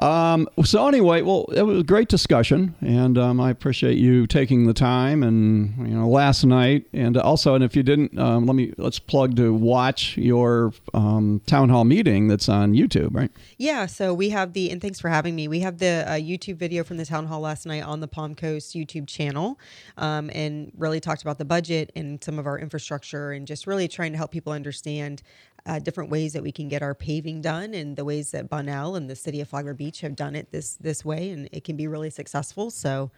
[0.00, 4.66] Um, so anyway, well, it was a great discussion, and um, I appreciate you taking
[4.66, 5.22] the time.
[5.22, 8.98] And you know, last night, and also, and if you didn't, um, let me let's
[8.98, 13.30] plug to watch your um, town hall meeting that's on YouTube, right?
[13.58, 15.48] Yeah, so we have the, and thanks for having me.
[15.48, 18.34] We have the uh, YouTube video from the town hall last night on the Palm
[18.34, 19.58] Coast YouTube channel,
[19.98, 23.86] um, and really talked about the budget and some of our infrastructure, and just really
[23.86, 25.22] trying to help people understand
[25.66, 28.96] uh, different ways that we can get our paving done, and the ways that Bunnell
[28.96, 31.76] and the city of Flagler Beach have done it this this way, and it can
[31.76, 32.70] be really successful.
[32.70, 33.10] So.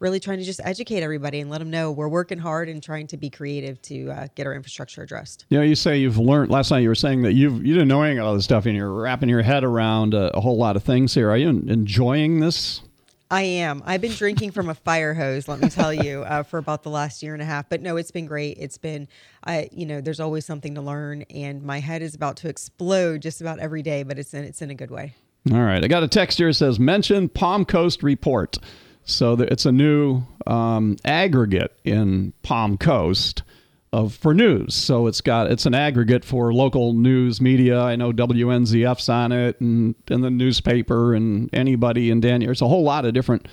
[0.00, 3.06] Really trying to just educate everybody and let them know we're working hard and trying
[3.06, 5.46] to be creative to uh, get our infrastructure addressed.
[5.50, 6.50] You know, you say you've learned.
[6.50, 8.66] Last night you were saying that you've you didn't know any of all this stuff,
[8.66, 11.30] and you're wrapping your head around a, a whole lot of things here.
[11.30, 12.82] Are you enjoying this?
[13.34, 13.82] I am.
[13.84, 16.88] I've been drinking from a fire hose, let me tell you, uh, for about the
[16.88, 17.68] last year and a half.
[17.68, 18.58] But no, it's been great.
[18.60, 19.08] It's been,
[19.42, 23.22] I, you know, there's always something to learn, and my head is about to explode
[23.22, 24.04] just about every day.
[24.04, 25.14] But it's in, it's in a good way.
[25.50, 25.82] All right.
[25.82, 28.56] I got a text here that says mention Palm Coast Report.
[29.02, 33.42] So it's a new um, aggregate in Palm Coast
[33.94, 34.74] of for news.
[34.74, 37.80] So it's got it's an aggregate for local news media.
[37.80, 42.48] I know WNZF's on it and, and the newspaper and anybody in Daniel.
[42.48, 43.46] There's a whole lot of different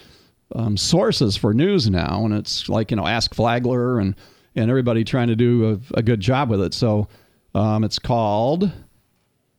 [0.56, 4.16] um, sources for news now, and it's like you know Ask Flagler and
[4.56, 6.74] and everybody trying to do a, a good job with it.
[6.74, 7.08] So
[7.54, 8.72] um, it's called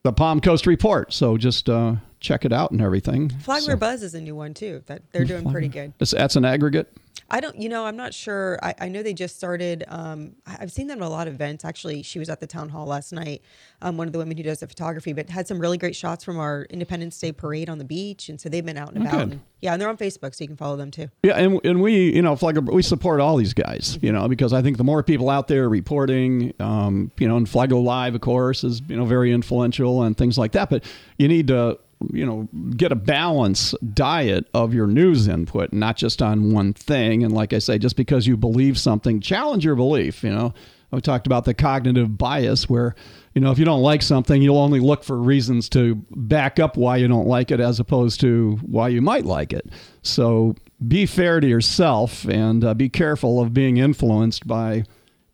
[0.02, 1.12] the Palm Coast Report.
[1.12, 3.28] So just uh, check it out and everything.
[3.28, 4.82] Flagler Buzz is a new one too.
[4.86, 5.92] That they're doing pretty good.
[5.98, 6.92] That's, that's an aggregate.
[7.32, 8.58] I don't, you know, I'm not sure.
[8.62, 9.84] I, I know they just started.
[9.88, 11.64] Um, I've seen them at a lot of events.
[11.64, 13.40] Actually, she was at the town hall last night.
[13.80, 16.22] Um, one of the women who does the photography, but had some really great shots
[16.22, 19.12] from our Independence Day parade on the beach, and so they've been out and about.
[19.12, 19.20] good.
[19.22, 21.08] And, yeah, and they're on Facebook, so you can follow them too.
[21.22, 24.52] Yeah, and, and we, you know, Flagler, we support all these guys, you know, because
[24.52, 28.20] I think the more people out there reporting, um, you know, and Flagler Live, of
[28.20, 30.68] course, is, you know, very influential and things like that.
[30.68, 30.84] But
[31.16, 31.78] you need to,
[32.12, 37.22] you know, get a balanced diet of your news input, not just on one thing.
[37.24, 40.54] And like I say, just because you believe something, challenge your belief, you know.
[40.90, 42.94] We talked about the cognitive bias where,
[43.34, 46.76] you know, if you don't like something, you'll only look for reasons to back up
[46.76, 49.70] why you don't like it as opposed to why you might like it.
[50.02, 50.54] So
[50.86, 54.84] be fair to yourself and uh, be careful of being influenced by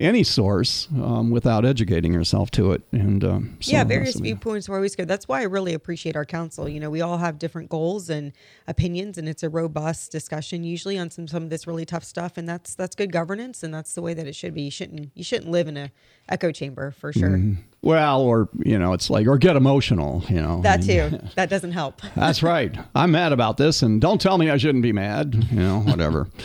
[0.01, 2.83] any source um, without educating yourself to it.
[2.93, 5.09] And um, so yeah, various viewpoints are always good.
[5.09, 6.69] That's why I really appreciate our council.
[6.69, 8.33] You know, we all have different goals and
[8.69, 12.37] opinions, and it's a robust discussion usually on some some of this really tough stuff.
[12.37, 14.63] And that's that's good governance, and that's the way that it should be.
[14.63, 15.91] You shouldn't you shouldn't live in a
[16.29, 17.31] echo chamber for sure.
[17.31, 17.57] Mhm.
[17.83, 20.25] Well, or you know, it's like, or get emotional.
[20.29, 21.19] You know, That too.
[21.35, 22.03] that doesn't help.
[22.15, 22.77] That's right.
[22.95, 25.35] I'm mad about this, and don't tell me I shouldn't be mad.
[25.51, 26.29] You know, whatever.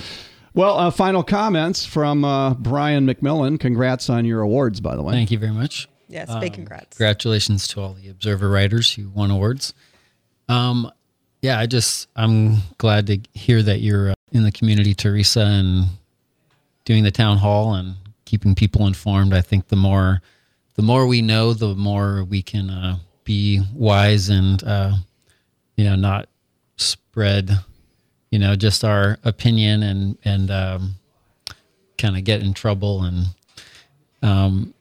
[0.54, 3.60] well, uh, final comments from uh, Brian McMillan.
[3.60, 5.14] Congrats on your awards, by the way.
[5.14, 5.88] Thank you very much.
[6.08, 6.98] Yes, Um, big congrats.
[6.98, 9.74] Congratulations to all the Observer writers who won awards.
[10.48, 10.92] Um,
[11.42, 15.86] yeah, I just I'm glad to hear that you're uh, in the community, Theresa, and
[16.86, 17.96] doing the town hall and
[18.26, 19.34] keeping people informed.
[19.34, 20.22] I think the more
[20.76, 24.94] the more we know, the more we can uh, be wise and uh,
[25.76, 26.28] you know not
[26.78, 27.52] spread
[28.34, 30.96] you know just our opinion and and um,
[32.00, 33.28] kind of get in trouble and
[34.24, 34.74] um,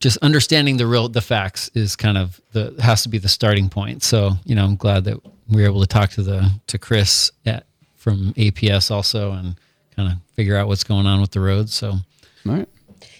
[0.00, 3.70] just understanding the real the facts is kind of the has to be the starting
[3.70, 4.02] point.
[4.02, 5.18] So you know, I'm glad that
[5.48, 7.64] we were able to talk to the to Chris at,
[7.96, 9.58] from APS also and
[9.96, 11.72] kind of figure out what's going on with the roads.
[11.72, 12.00] So, all
[12.44, 12.68] right.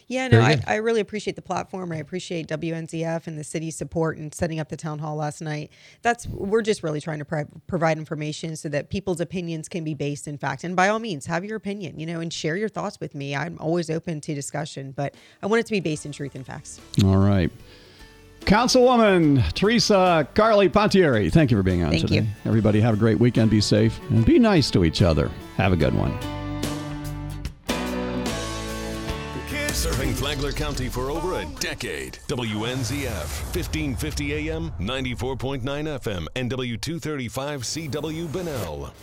[0.07, 0.61] Yeah, no, I.
[0.67, 1.93] I really appreciate the platform.
[1.93, 5.71] I appreciate WNZF and the city's support in setting up the town hall last night.
[6.03, 9.95] That's we're just really trying to pro- provide information so that people's opinions can be
[9.95, 10.65] based in fact.
[10.65, 13.35] And by all means, have your opinion, you know, and share your thoughts with me.
[13.35, 16.47] I'm always open to discussion, but I want it to be based in truth and
[16.47, 16.81] facts.
[17.05, 17.51] All right.
[18.41, 22.17] Councilwoman Theresa Carli Pontieri, thank you for being on Thank today.
[22.17, 22.27] you.
[22.45, 23.51] Everybody have a great weekend.
[23.51, 25.31] Be safe and be nice to each other.
[25.57, 26.44] Have a good one.
[29.85, 32.19] Serving Flagler County for over a decade.
[32.29, 38.95] WNZF, 1550 AM, 94.9 FM, and W235 CW Bunnell.